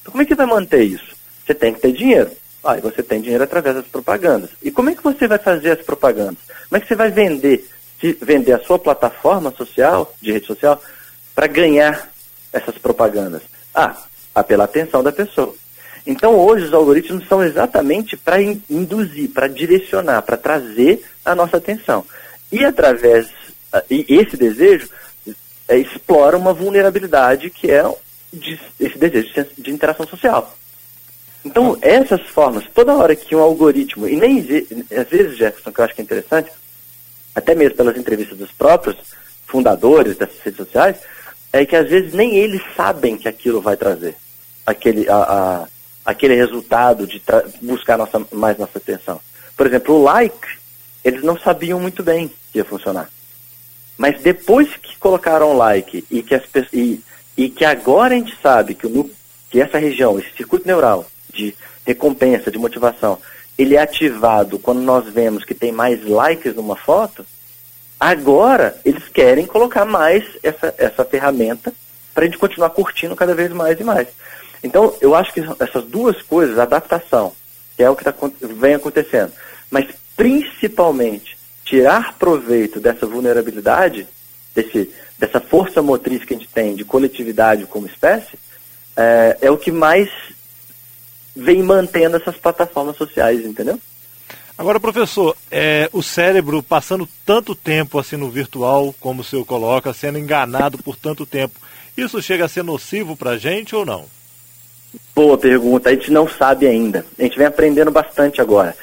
Então 0.00 0.12
como 0.12 0.22
é 0.22 0.26
que 0.26 0.34
vai 0.34 0.46
manter 0.46 0.82
isso? 0.82 1.16
Você 1.44 1.54
tem 1.54 1.72
que 1.72 1.80
ter 1.80 1.92
dinheiro. 1.92 2.30
Ah, 2.62 2.76
e 2.76 2.80
você 2.80 3.02
tem 3.02 3.20
dinheiro 3.20 3.44
através 3.44 3.76
das 3.76 3.86
propagandas. 3.86 4.50
E 4.62 4.70
como 4.70 4.90
é 4.90 4.94
que 4.94 5.02
você 5.02 5.26
vai 5.26 5.38
fazer 5.38 5.70
as 5.70 5.82
propagandas? 5.82 6.38
Como 6.68 6.76
é 6.76 6.80
que 6.80 6.88
você 6.88 6.94
vai 6.94 7.10
vender, 7.10 7.66
vender 8.20 8.52
a 8.52 8.58
sua 8.58 8.78
plataforma 8.78 9.50
social, 9.52 10.12
de 10.20 10.32
rede 10.32 10.46
social, 10.46 10.82
para 11.34 11.46
ganhar 11.46 12.10
essas 12.52 12.76
propagandas? 12.78 13.42
Ah, 13.74 13.96
pela 14.46 14.64
atenção 14.64 15.02
da 15.02 15.12
pessoa. 15.12 15.54
Então, 16.06 16.34
hoje, 16.36 16.64
os 16.64 16.72
algoritmos 16.72 17.26
são 17.28 17.42
exatamente 17.42 18.16
para 18.16 18.40
induzir, 18.40 19.30
para 19.30 19.48
direcionar, 19.48 20.22
para 20.22 20.36
trazer 20.36 21.04
a 21.24 21.34
nossa 21.34 21.58
atenção. 21.58 22.04
E 22.50 22.64
através, 22.64 23.28
ah, 23.72 23.82
e 23.90 24.06
esse 24.08 24.36
desejo 24.36 24.88
é, 25.68 25.76
explora 25.76 26.38
uma 26.38 26.54
vulnerabilidade 26.54 27.50
que 27.50 27.70
é 27.70 27.84
de, 28.32 28.58
esse 28.80 28.96
desejo 28.96 29.46
de 29.58 29.70
interação 29.70 30.06
social. 30.06 30.56
Então, 31.44 31.78
essas 31.80 32.22
formas, 32.22 32.64
toda 32.74 32.96
hora 32.96 33.14
que 33.14 33.36
um 33.36 33.40
algoritmo, 33.40 34.08
e 34.08 34.16
nem 34.16 34.38
às 34.38 35.08
vezes, 35.08 35.36
Jefferson, 35.36 35.72
que 35.72 35.80
eu 35.80 35.84
acho 35.84 35.94
que 35.94 36.00
é 36.00 36.04
interessante, 36.04 36.50
até 37.34 37.54
mesmo 37.54 37.76
pelas 37.76 37.96
entrevistas 37.96 38.36
dos 38.36 38.50
próprios 38.50 38.96
fundadores 39.46 40.16
dessas 40.16 40.38
redes 40.40 40.56
sociais, 40.56 40.96
é 41.52 41.64
que 41.64 41.76
às 41.76 41.88
vezes 41.88 42.12
nem 42.12 42.36
eles 42.36 42.62
sabem 42.76 43.16
que 43.16 43.28
aquilo 43.28 43.60
vai 43.60 43.76
trazer 43.76 44.16
aquele, 44.66 45.08
a, 45.08 45.16
a 45.16 45.68
aquele 46.08 46.34
resultado 46.34 47.06
de 47.06 47.22
buscar 47.60 47.98
nossa, 47.98 48.22
mais 48.32 48.56
nossa 48.56 48.78
atenção. 48.78 49.20
Por 49.54 49.66
exemplo, 49.66 49.94
o 49.94 50.02
like, 50.02 50.48
eles 51.04 51.22
não 51.22 51.38
sabiam 51.38 51.78
muito 51.78 52.02
bem 52.02 52.30
que 52.50 52.58
ia 52.58 52.64
funcionar. 52.64 53.10
Mas 53.98 54.18
depois 54.22 54.74
que 54.76 54.96
colocaram 54.96 55.52
o 55.52 55.56
like 55.56 56.06
e 56.10 56.22
que, 56.22 56.34
as, 56.34 56.44
e, 56.72 57.02
e 57.36 57.50
que 57.50 57.62
agora 57.62 58.14
a 58.14 58.18
gente 58.18 58.34
sabe 58.40 58.74
que, 58.74 58.86
o, 58.86 59.10
que 59.50 59.60
essa 59.60 59.76
região, 59.76 60.18
esse 60.18 60.34
circuito 60.34 60.66
neural 60.66 61.06
de 61.30 61.54
recompensa, 61.84 62.50
de 62.50 62.56
motivação, 62.56 63.18
ele 63.58 63.74
é 63.76 63.82
ativado 63.82 64.58
quando 64.58 64.80
nós 64.80 65.04
vemos 65.12 65.44
que 65.44 65.54
tem 65.54 65.72
mais 65.72 66.02
likes 66.06 66.54
numa 66.54 66.76
foto, 66.76 67.26
agora 67.98 68.76
eles 68.84 69.08
querem 69.08 69.46
colocar 69.46 69.84
mais 69.84 70.24
essa, 70.42 70.74
essa 70.78 71.04
ferramenta 71.04 71.72
para 72.14 72.24
a 72.24 72.26
gente 72.26 72.38
continuar 72.38 72.70
curtindo 72.70 73.16
cada 73.16 73.34
vez 73.34 73.52
mais 73.52 73.78
e 73.78 73.84
mais. 73.84 74.08
Então, 74.62 74.94
eu 75.00 75.14
acho 75.14 75.32
que 75.32 75.40
essas 75.60 75.84
duas 75.84 76.20
coisas, 76.22 76.58
adaptação, 76.58 77.32
que 77.76 77.82
é 77.82 77.90
o 77.90 77.96
que 77.96 78.04
tá, 78.04 78.12
vem 78.40 78.74
acontecendo, 78.74 79.32
mas 79.70 79.86
principalmente 80.16 81.38
tirar 81.64 82.14
proveito 82.18 82.80
dessa 82.80 83.06
vulnerabilidade, 83.06 84.06
desse, 84.54 84.90
dessa 85.18 85.40
força 85.40 85.80
motriz 85.80 86.24
que 86.24 86.34
a 86.34 86.36
gente 86.36 86.48
tem 86.48 86.74
de 86.74 86.84
coletividade 86.84 87.66
como 87.66 87.86
espécie, 87.86 88.38
é, 88.96 89.38
é 89.42 89.50
o 89.50 89.56
que 89.56 89.70
mais 89.70 90.08
vem 91.36 91.62
mantendo 91.62 92.16
essas 92.16 92.36
plataformas 92.36 92.96
sociais, 92.96 93.44
entendeu? 93.44 93.78
Agora, 94.58 94.80
professor, 94.80 95.36
é, 95.52 95.88
o 95.92 96.02
cérebro 96.02 96.64
passando 96.64 97.08
tanto 97.24 97.54
tempo 97.54 97.96
assim 97.96 98.16
no 98.16 98.28
virtual, 98.28 98.92
como 98.98 99.20
o 99.20 99.24
senhor 99.24 99.44
coloca, 99.44 99.94
sendo 99.94 100.18
enganado 100.18 100.78
por 100.78 100.96
tanto 100.96 101.24
tempo, 101.24 101.54
isso 101.96 102.20
chega 102.20 102.44
a 102.44 102.48
ser 102.48 102.64
nocivo 102.64 103.16
para 103.16 103.30
a 103.30 103.38
gente 103.38 103.76
ou 103.76 103.86
não? 103.86 104.06
Boa 105.14 105.38
pergunta. 105.38 105.90
A 105.90 105.94
gente 105.94 106.10
não 106.10 106.28
sabe 106.28 106.66
ainda. 106.66 107.06
A 107.16 107.22
gente 107.22 107.38
vem 107.38 107.46
aprendendo 107.46 107.92
bastante 107.92 108.40
agora. 108.40 108.76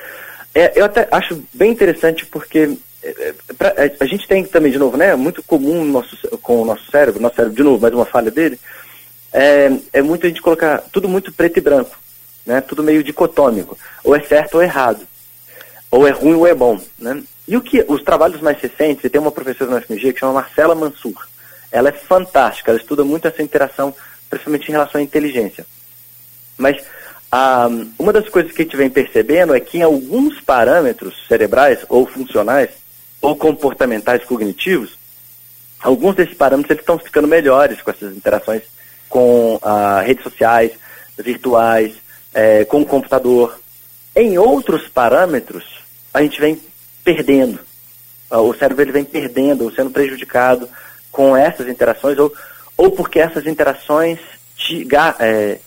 É, 0.53 0.71
eu 0.79 0.85
até 0.85 1.09
acho 1.11 1.43
bem 1.53 1.71
interessante 1.71 2.25
porque 2.25 2.77
é, 3.03 3.09
é 3.09 3.33
pra, 3.57 3.73
é, 3.75 3.93
a 3.99 4.05
gente 4.05 4.25
tem 4.29 4.45
também, 4.45 4.71
de 4.71 4.79
novo, 4.79 4.95
né? 4.95 5.09
É 5.09 5.15
muito 5.15 5.43
comum 5.43 5.83
nosso, 5.83 6.15
com 6.41 6.61
o 6.61 6.65
nosso 6.65 6.89
cérebro, 6.89 7.21
nosso 7.21 7.35
cérebro, 7.35 7.57
de 7.57 7.63
novo, 7.63 7.81
mais 7.81 7.93
uma 7.93 8.05
falha 8.05 8.31
dele, 8.31 8.57
é, 9.33 9.69
é 9.91 10.01
muito 10.01 10.25
a 10.25 10.29
gente 10.29 10.41
colocar 10.41 10.77
tudo 10.89 11.09
muito 11.09 11.33
preto 11.33 11.57
e 11.57 11.61
branco, 11.61 11.99
né? 12.45 12.61
Tudo 12.61 12.81
meio 12.81 13.03
dicotômico. 13.03 13.77
Ou 14.05 14.15
é 14.15 14.21
certo 14.21 14.55
ou 14.55 14.63
errado. 14.63 15.05
Ou 15.91 16.08
é 16.08 16.12
ruim 16.12 16.36
ou 16.36 16.48
é 16.48 16.54
bom, 16.54 16.80
né? 16.98 17.24
E 17.48 17.56
o 17.56 17.62
que 17.62 17.86
os 17.88 18.02
trabalhos 18.02 18.41
mais 18.41 18.60
recentes, 18.60 19.10
tem 19.10 19.21
uma 19.21 19.32
professora 19.32 19.71
na 19.71 19.82
FMG 19.82 20.13
que 20.13 20.19
chama 20.19 20.34
Marcela 20.34 20.74
Mansur. 20.74 21.28
Ela 21.71 21.89
é 21.89 21.91
fantástica, 21.91 22.71
ela 22.71 22.80
estuda 22.80 23.04
muito 23.04 23.28
essa 23.28 23.43
interação, 23.43 23.93
principalmente 24.30 24.67
em 24.69 24.71
relação 24.71 25.00
à 25.00 25.04
inteligência. 25.04 25.65
Mas 26.58 26.84
uma 28.00 28.13
das 28.13 28.30
coisas 28.30 28.52
que 28.52 28.62
a 28.62 28.65
gente 28.65 28.78
vem 28.78 28.89
percebendo 28.89 29.54
é 29.54 29.60
que 29.60 29.80
em 29.80 29.82
alguns 29.82 30.39
parâmetros 30.39 31.26
cerebrais 31.28 31.80
ou 31.89 32.06
funcionais 32.06 32.69
ou 33.21 33.36
comportamentais 33.36 34.24
cognitivos, 34.24 34.98
alguns 35.82 36.15
desses 36.15 36.36
parâmetros 36.36 36.71
eles 36.71 36.82
estão 36.82 36.98
ficando 36.98 37.28
melhores 37.28 37.82
com 37.82 37.91
essas 37.91 38.15
interações 38.15 38.63
com 39.10 39.60
ah, 39.62 40.02
redes 40.02 40.24
sociais, 40.24 40.71
virtuais, 41.17 41.93
é, 42.34 42.65
com 42.65 42.82
o 42.82 42.86
computador. 42.86 43.60
Em 44.15 44.38
outros 44.38 44.88
parâmetros, 44.88 45.65
a 46.13 46.21
gente 46.21 46.39
vem 46.39 46.62
perdendo. 47.04 47.60
Ah, 48.30 48.41
o 48.41 48.54
cérebro 48.54 48.84
ele 48.84 48.91
vem 48.91 49.04
perdendo 49.04 49.63
ou 49.65 49.71
sendo 49.71 49.91
prejudicado 49.91 50.69
com 51.12 51.36
essas 51.36 51.67
interações 51.67 52.17
ou, 52.17 52.34
ou 52.78 52.91
porque 52.91 53.19
essas 53.19 53.45
interações 53.45 54.19
te, 54.56 54.88
é, 55.19 55.60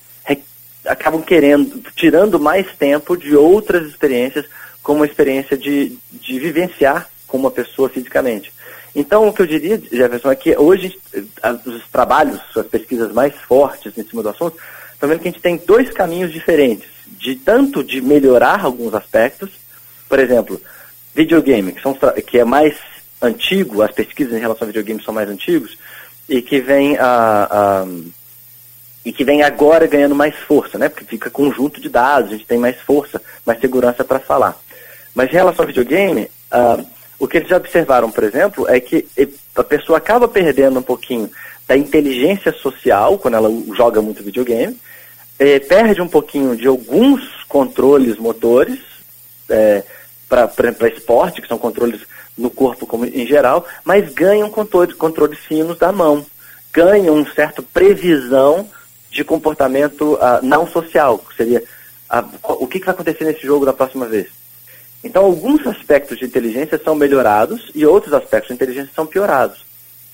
acabam 0.88 1.22
querendo, 1.22 1.82
tirando 1.94 2.40
mais 2.40 2.66
tempo 2.76 3.16
de 3.16 3.36
outras 3.36 3.86
experiências, 3.86 4.46
como 4.82 5.02
a 5.02 5.06
experiência 5.06 5.56
de, 5.56 5.96
de 6.12 6.38
vivenciar 6.38 7.08
com 7.26 7.36
uma 7.36 7.50
pessoa 7.50 7.88
fisicamente. 7.88 8.52
Então, 8.94 9.28
o 9.28 9.32
que 9.32 9.42
eu 9.42 9.46
diria, 9.46 9.80
Jefferson, 9.92 10.30
é 10.30 10.36
que 10.36 10.56
hoje 10.56 10.98
os 11.66 11.88
trabalhos, 11.92 12.40
as 12.56 12.66
pesquisas 12.66 13.12
mais 13.12 13.34
fortes 13.34 13.96
em 13.96 14.04
cima 14.04 14.22
do 14.22 14.30
assunto, 14.30 14.56
estão 14.92 15.08
vendo 15.08 15.20
que 15.20 15.28
a 15.28 15.30
gente 15.30 15.42
tem 15.42 15.56
dois 15.58 15.90
caminhos 15.90 16.32
diferentes, 16.32 16.88
de 17.18 17.36
tanto 17.36 17.82
de 17.82 18.00
melhorar 18.00 18.64
alguns 18.64 18.94
aspectos, 18.94 19.50
por 20.08 20.18
exemplo, 20.18 20.60
videogame, 21.14 21.72
que, 21.72 21.82
são, 21.82 21.96
que 22.26 22.38
é 22.38 22.44
mais 22.44 22.76
antigo, 23.20 23.82
as 23.82 23.92
pesquisas 23.92 24.34
em 24.34 24.40
relação 24.40 24.62
ao 24.62 24.68
videogame 24.68 25.02
são 25.02 25.14
mais 25.14 25.28
antigos, 25.28 25.76
e 26.28 26.42
que 26.42 26.60
vem 26.60 26.96
a, 26.98 27.48
a 27.50 27.86
e 29.04 29.12
que 29.12 29.24
vem 29.24 29.42
agora 29.42 29.86
ganhando 29.86 30.14
mais 30.14 30.34
força, 30.34 30.76
né? 30.76 30.88
Porque 30.88 31.04
fica 31.04 31.30
conjunto 31.30 31.80
de 31.80 31.88
dados, 31.88 32.30
a 32.30 32.32
gente 32.34 32.46
tem 32.46 32.58
mais 32.58 32.76
força, 32.80 33.22
mais 33.46 33.58
segurança 33.58 34.04
para 34.04 34.18
falar. 34.18 34.54
Mas 35.14 35.30
em 35.30 35.34
relação 35.34 35.62
ao 35.62 35.66
videogame, 35.68 36.28
uh, 36.52 36.84
o 37.18 37.26
que 37.26 37.38
eles 37.38 37.48
já 37.48 37.56
observaram, 37.56 38.10
por 38.10 38.22
exemplo, 38.22 38.68
é 38.68 38.78
que 38.78 39.06
a 39.56 39.64
pessoa 39.64 39.96
acaba 39.96 40.28
perdendo 40.28 40.80
um 40.80 40.82
pouquinho 40.82 41.30
da 41.66 41.76
inteligência 41.76 42.52
social 42.52 43.16
quando 43.16 43.34
ela 43.34 43.50
joga 43.74 44.02
muito 44.02 44.22
videogame, 44.22 44.76
eh, 45.38 45.60
perde 45.60 46.00
um 46.00 46.08
pouquinho 46.08 46.56
de 46.56 46.66
alguns 46.66 47.22
controles 47.48 48.18
motores 48.18 48.78
é, 49.48 49.82
para 50.28 50.88
esporte, 50.88 51.40
que 51.40 51.48
são 51.48 51.58
controles 51.58 52.00
no 52.36 52.50
corpo 52.50 52.86
como 52.86 53.04
em 53.04 53.26
geral, 53.26 53.66
mas 53.84 54.12
ganham 54.12 54.50
controle, 54.50 54.94
controle 54.94 55.34
finos 55.34 55.78
da 55.78 55.90
mão, 55.90 56.24
ganham 56.72 57.16
um 57.16 57.26
certo 57.26 57.62
previsão 57.62 58.68
de 59.10 59.24
comportamento 59.24 60.14
uh, 60.14 60.40
não 60.42 60.66
social, 60.66 61.18
que 61.18 61.36
seria 61.36 61.64
o 62.42 62.66
que, 62.66 62.78
que 62.78 62.86
vai 62.86 62.94
acontecer 62.94 63.24
nesse 63.24 63.44
jogo 63.44 63.66
da 63.66 63.72
próxima 63.72 64.06
vez. 64.06 64.28
Então, 65.02 65.24
alguns 65.24 65.66
aspectos 65.66 66.18
de 66.18 66.24
inteligência 66.24 66.80
são 66.82 66.94
melhorados 66.94 67.70
e 67.74 67.86
outros 67.86 68.12
aspectos 68.12 68.48
de 68.48 68.54
inteligência 68.54 68.90
são 68.94 69.06
piorados. 69.06 69.64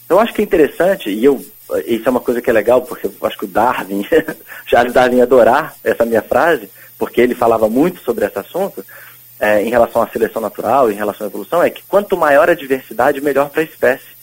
Então, 0.05 0.19
eu 0.19 0.21
acho 0.21 0.33
que 0.33 0.41
é 0.41 0.45
interessante, 0.45 1.11
e 1.11 1.25
eu, 1.25 1.45
isso 1.87 2.07
é 2.07 2.11
uma 2.11 2.21
coisa 2.21 2.41
que 2.41 2.51
é 2.51 2.53
legal, 2.53 2.83
porque 2.83 3.07
eu 3.07 3.15
acho 3.23 3.39
que 3.39 3.45
o 3.45 3.49
Darwin, 3.49 4.07
Charles 4.67 4.93
Darwin 4.93 5.21
adorar 5.21 5.75
essa 5.83 6.05
minha 6.05 6.23
frase, 6.23 6.69
porque 6.99 7.21
ele 7.21 7.35
falava 7.35 7.69
muito 7.69 8.01
sobre 8.01 8.27
esse 8.27 8.39
assunto, 8.39 8.85
é, 9.41 9.63
em 9.63 9.71
relação 9.71 10.03
à 10.03 10.09
seleção 10.09 10.41
natural, 10.41 10.91
em 10.91 10.95
relação 10.95 11.27
à 11.27 11.31
evolução, 11.31 11.63
é 11.63 11.71
que 11.71 11.83
quanto 11.89 12.17
maior 12.17 12.49
a 12.49 12.55
diversidade, 12.55 13.21
melhor 13.21 13.51
para 13.51 13.63
a 13.63 13.65
espécie. 13.65 14.15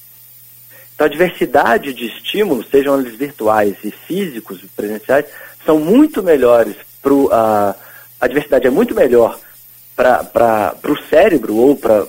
Então, 0.96 1.06
a 1.06 1.10
diversidade 1.10 1.94
de 1.94 2.06
estímulos, 2.06 2.68
sejam 2.70 3.00
eles 3.00 3.16
virtuais 3.16 3.76
e 3.84 3.92
físicos, 3.92 4.62
presenciais, 4.76 5.26
são 5.66 5.80
muito 5.80 6.24
melhores 6.24 6.76
para 7.02 7.14
a 7.32 7.76
a 8.22 8.28
diversidade 8.28 8.68
é 8.68 8.70
muito 8.70 8.94
melhor 8.94 9.40
para 9.96 10.76
o 10.88 11.10
cérebro 11.10 11.56
ou 11.56 11.76
para 11.76 12.06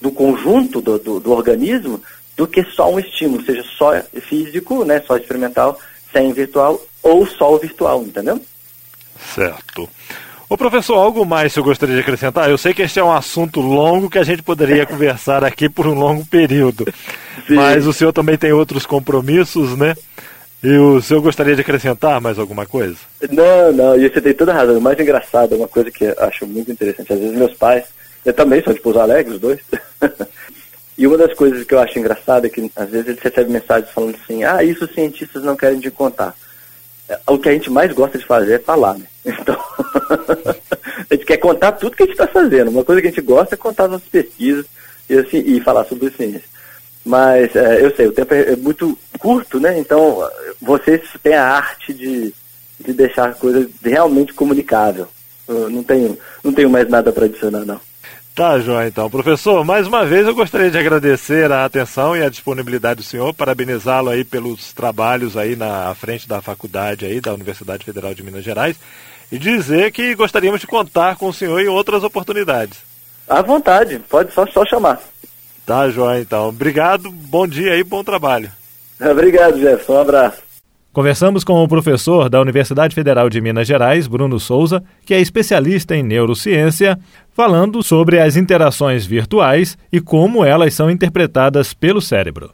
do 0.00 0.10
conjunto 0.10 0.80
do, 0.80 0.98
do, 0.98 1.20
do, 1.20 1.30
organismo 1.30 2.02
do 2.40 2.46
que 2.46 2.64
só 2.64 2.90
um 2.90 2.98
estímulo, 2.98 3.44
seja 3.44 3.62
só 3.76 3.92
físico, 4.22 4.82
né, 4.82 5.02
só 5.06 5.18
experimental, 5.18 5.78
sem 6.10 6.32
virtual 6.32 6.80
ou 7.02 7.26
só 7.26 7.52
o 7.52 7.58
virtual, 7.58 8.02
entendeu? 8.02 8.40
Certo. 9.34 9.86
O 10.48 10.56
professor, 10.56 10.94
algo 10.94 11.26
mais 11.26 11.54
eu 11.54 11.62
gostaria 11.62 11.94
de 11.94 12.00
acrescentar? 12.00 12.48
Eu 12.48 12.56
sei 12.56 12.72
que 12.72 12.80
este 12.80 12.98
é 12.98 13.04
um 13.04 13.12
assunto 13.12 13.60
longo 13.60 14.08
que 14.08 14.18
a 14.18 14.22
gente 14.22 14.42
poderia 14.42 14.86
conversar 14.88 15.44
aqui 15.44 15.68
por 15.68 15.86
um 15.86 15.92
longo 15.92 16.24
período. 16.24 16.86
Sim. 17.46 17.56
Mas 17.56 17.86
o 17.86 17.92
senhor 17.92 18.10
também 18.10 18.38
tem 18.38 18.52
outros 18.52 18.86
compromissos, 18.86 19.76
né? 19.76 19.94
E 20.64 20.78
o 20.78 20.98
senhor 21.02 21.20
gostaria 21.20 21.54
de 21.54 21.60
acrescentar 21.60 22.22
mais 22.22 22.38
alguma 22.38 22.64
coisa? 22.64 22.96
Não, 23.30 23.70
não, 23.70 23.96
e 23.96 24.08
você 24.08 24.18
tem 24.18 24.32
toda 24.32 24.52
a 24.52 24.54
razão. 24.54 24.78
O 24.78 24.80
mais 24.80 24.98
engraçado, 24.98 25.56
uma 25.56 25.68
coisa 25.68 25.90
que 25.90 26.04
eu 26.04 26.14
acho 26.20 26.46
muito 26.46 26.72
interessante. 26.72 27.12
Às 27.12 27.18
vezes 27.18 27.36
meus 27.36 27.52
pais, 27.52 27.84
eu 28.24 28.32
também 28.32 28.62
sou 28.62 28.72
de 28.72 28.80
Pouso 28.80 28.98
Alegre, 28.98 29.34
os 29.34 29.40
dois. 29.40 29.60
e 31.00 31.06
uma 31.06 31.16
das 31.16 31.34
coisas 31.34 31.64
que 31.64 31.74
eu 31.74 31.80
acho 31.80 31.98
engraçada 31.98 32.46
é 32.46 32.50
que 32.50 32.70
às 32.76 32.90
vezes 32.90 33.08
eles 33.08 33.20
recebem 33.20 33.52
mensagens 33.52 33.90
falando 33.90 34.16
assim, 34.22 34.44
ah, 34.44 34.62
isso 34.62 34.84
os 34.84 34.92
cientistas 34.92 35.42
não 35.42 35.56
querem 35.56 35.80
te 35.80 35.90
contar 35.90 36.34
o 37.26 37.38
que 37.38 37.48
a 37.48 37.52
gente 37.52 37.70
mais 37.70 37.92
gosta 37.92 38.18
de 38.18 38.24
fazer 38.24 38.54
é 38.54 38.58
falar, 38.58 38.94
né? 38.94 39.06
Então, 39.40 39.58
a 41.10 41.14
gente 41.14 41.26
quer 41.26 41.36
contar 41.36 41.72
tudo 41.72 41.96
que 41.96 42.02
a 42.02 42.06
gente 42.06 42.14
está 42.14 42.26
fazendo. 42.26 42.68
Uma 42.68 42.84
coisa 42.84 43.00
que 43.00 43.08
a 43.08 43.10
gente 43.10 43.20
gosta 43.20 43.54
é 43.54 43.58
contar 43.58 43.88
nossas 43.88 44.08
pesquisas 44.08 44.64
e, 45.08 45.18
assim, 45.18 45.38
e 45.38 45.60
falar 45.60 45.84
sobre 45.84 46.10
ciência. 46.10 46.42
Mas 47.04 47.54
é, 47.54 47.84
eu 47.84 47.94
sei, 47.94 48.06
o 48.06 48.12
tempo 48.12 48.32
é, 48.32 48.52
é, 48.52 48.56
muito 48.56 48.98
curto, 49.18 49.60
né? 49.60 49.78
Então, 49.78 50.26
vocês 50.60 51.02
têm 51.22 51.34
a 51.34 51.46
arte 51.46 51.92
de, 51.92 52.32
de 52.78 52.92
deixar 52.92 53.30
a 53.30 53.34
coisa 53.34 53.68
realmente 53.84 54.32
comunicável. 54.32 55.06
Eu 55.46 55.68
não 55.68 55.82
tenho, 55.82 56.18
não 56.42 56.52
tenho 56.52 56.70
mais 56.70 56.88
nada 56.88 57.12
para 57.12 57.26
adicionar, 57.26 57.64
não. 57.64 57.80
Tá, 58.40 58.58
João, 58.58 58.82
então. 58.86 59.10
Professor, 59.10 59.62
mais 59.66 59.86
uma 59.86 60.06
vez 60.06 60.26
eu 60.26 60.34
gostaria 60.34 60.70
de 60.70 60.78
agradecer 60.78 61.52
a 61.52 61.66
atenção 61.66 62.16
e 62.16 62.24
a 62.24 62.30
disponibilidade 62.30 63.02
do 63.02 63.02
senhor, 63.02 63.34
parabenizá-lo 63.34 64.08
aí 64.08 64.24
pelos 64.24 64.72
trabalhos 64.72 65.36
aí 65.36 65.54
na 65.54 65.94
frente 65.94 66.26
da 66.26 66.40
faculdade 66.40 67.04
aí 67.04 67.20
da 67.20 67.34
Universidade 67.34 67.84
Federal 67.84 68.14
de 68.14 68.22
Minas 68.22 68.42
Gerais 68.42 68.78
e 69.30 69.38
dizer 69.38 69.92
que 69.92 70.14
gostaríamos 70.14 70.62
de 70.62 70.66
contar 70.66 71.16
com 71.16 71.28
o 71.28 71.34
senhor 71.34 71.60
em 71.60 71.68
outras 71.68 72.02
oportunidades. 72.02 72.78
À 73.28 73.42
vontade, 73.42 73.98
pode 74.08 74.32
só, 74.32 74.46
só 74.46 74.64
chamar. 74.64 75.02
Tá, 75.66 75.90
João, 75.90 76.18
então. 76.18 76.48
Obrigado, 76.48 77.10
bom 77.10 77.46
dia 77.46 77.76
e 77.76 77.84
bom 77.84 78.02
trabalho. 78.02 78.50
Obrigado, 78.98 79.60
Jefferson. 79.60 79.92
Um 79.92 80.00
abraço. 80.00 80.49
Conversamos 80.92 81.44
com 81.44 81.62
o 81.62 81.68
professor 81.68 82.28
da 82.28 82.40
Universidade 82.40 82.96
Federal 82.96 83.30
de 83.30 83.40
Minas 83.40 83.66
Gerais, 83.66 84.08
Bruno 84.08 84.40
Souza, 84.40 84.82
que 85.06 85.14
é 85.14 85.20
especialista 85.20 85.94
em 85.94 86.02
neurociência, 86.02 86.98
falando 87.32 87.80
sobre 87.80 88.18
as 88.18 88.36
interações 88.36 89.06
virtuais 89.06 89.78
e 89.92 90.00
como 90.00 90.44
elas 90.44 90.74
são 90.74 90.90
interpretadas 90.90 91.72
pelo 91.72 92.00
cérebro. 92.00 92.52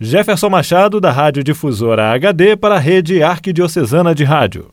Jefferson 0.00 0.48
Machado, 0.48 0.98
da 0.98 1.10
Rádio 1.10 1.44
Difusora 1.44 2.12
HD, 2.12 2.56
para 2.56 2.76
a 2.76 2.78
Rede 2.78 3.22
Arquidiocesana 3.22 4.14
de 4.14 4.24
Rádio. 4.24 4.70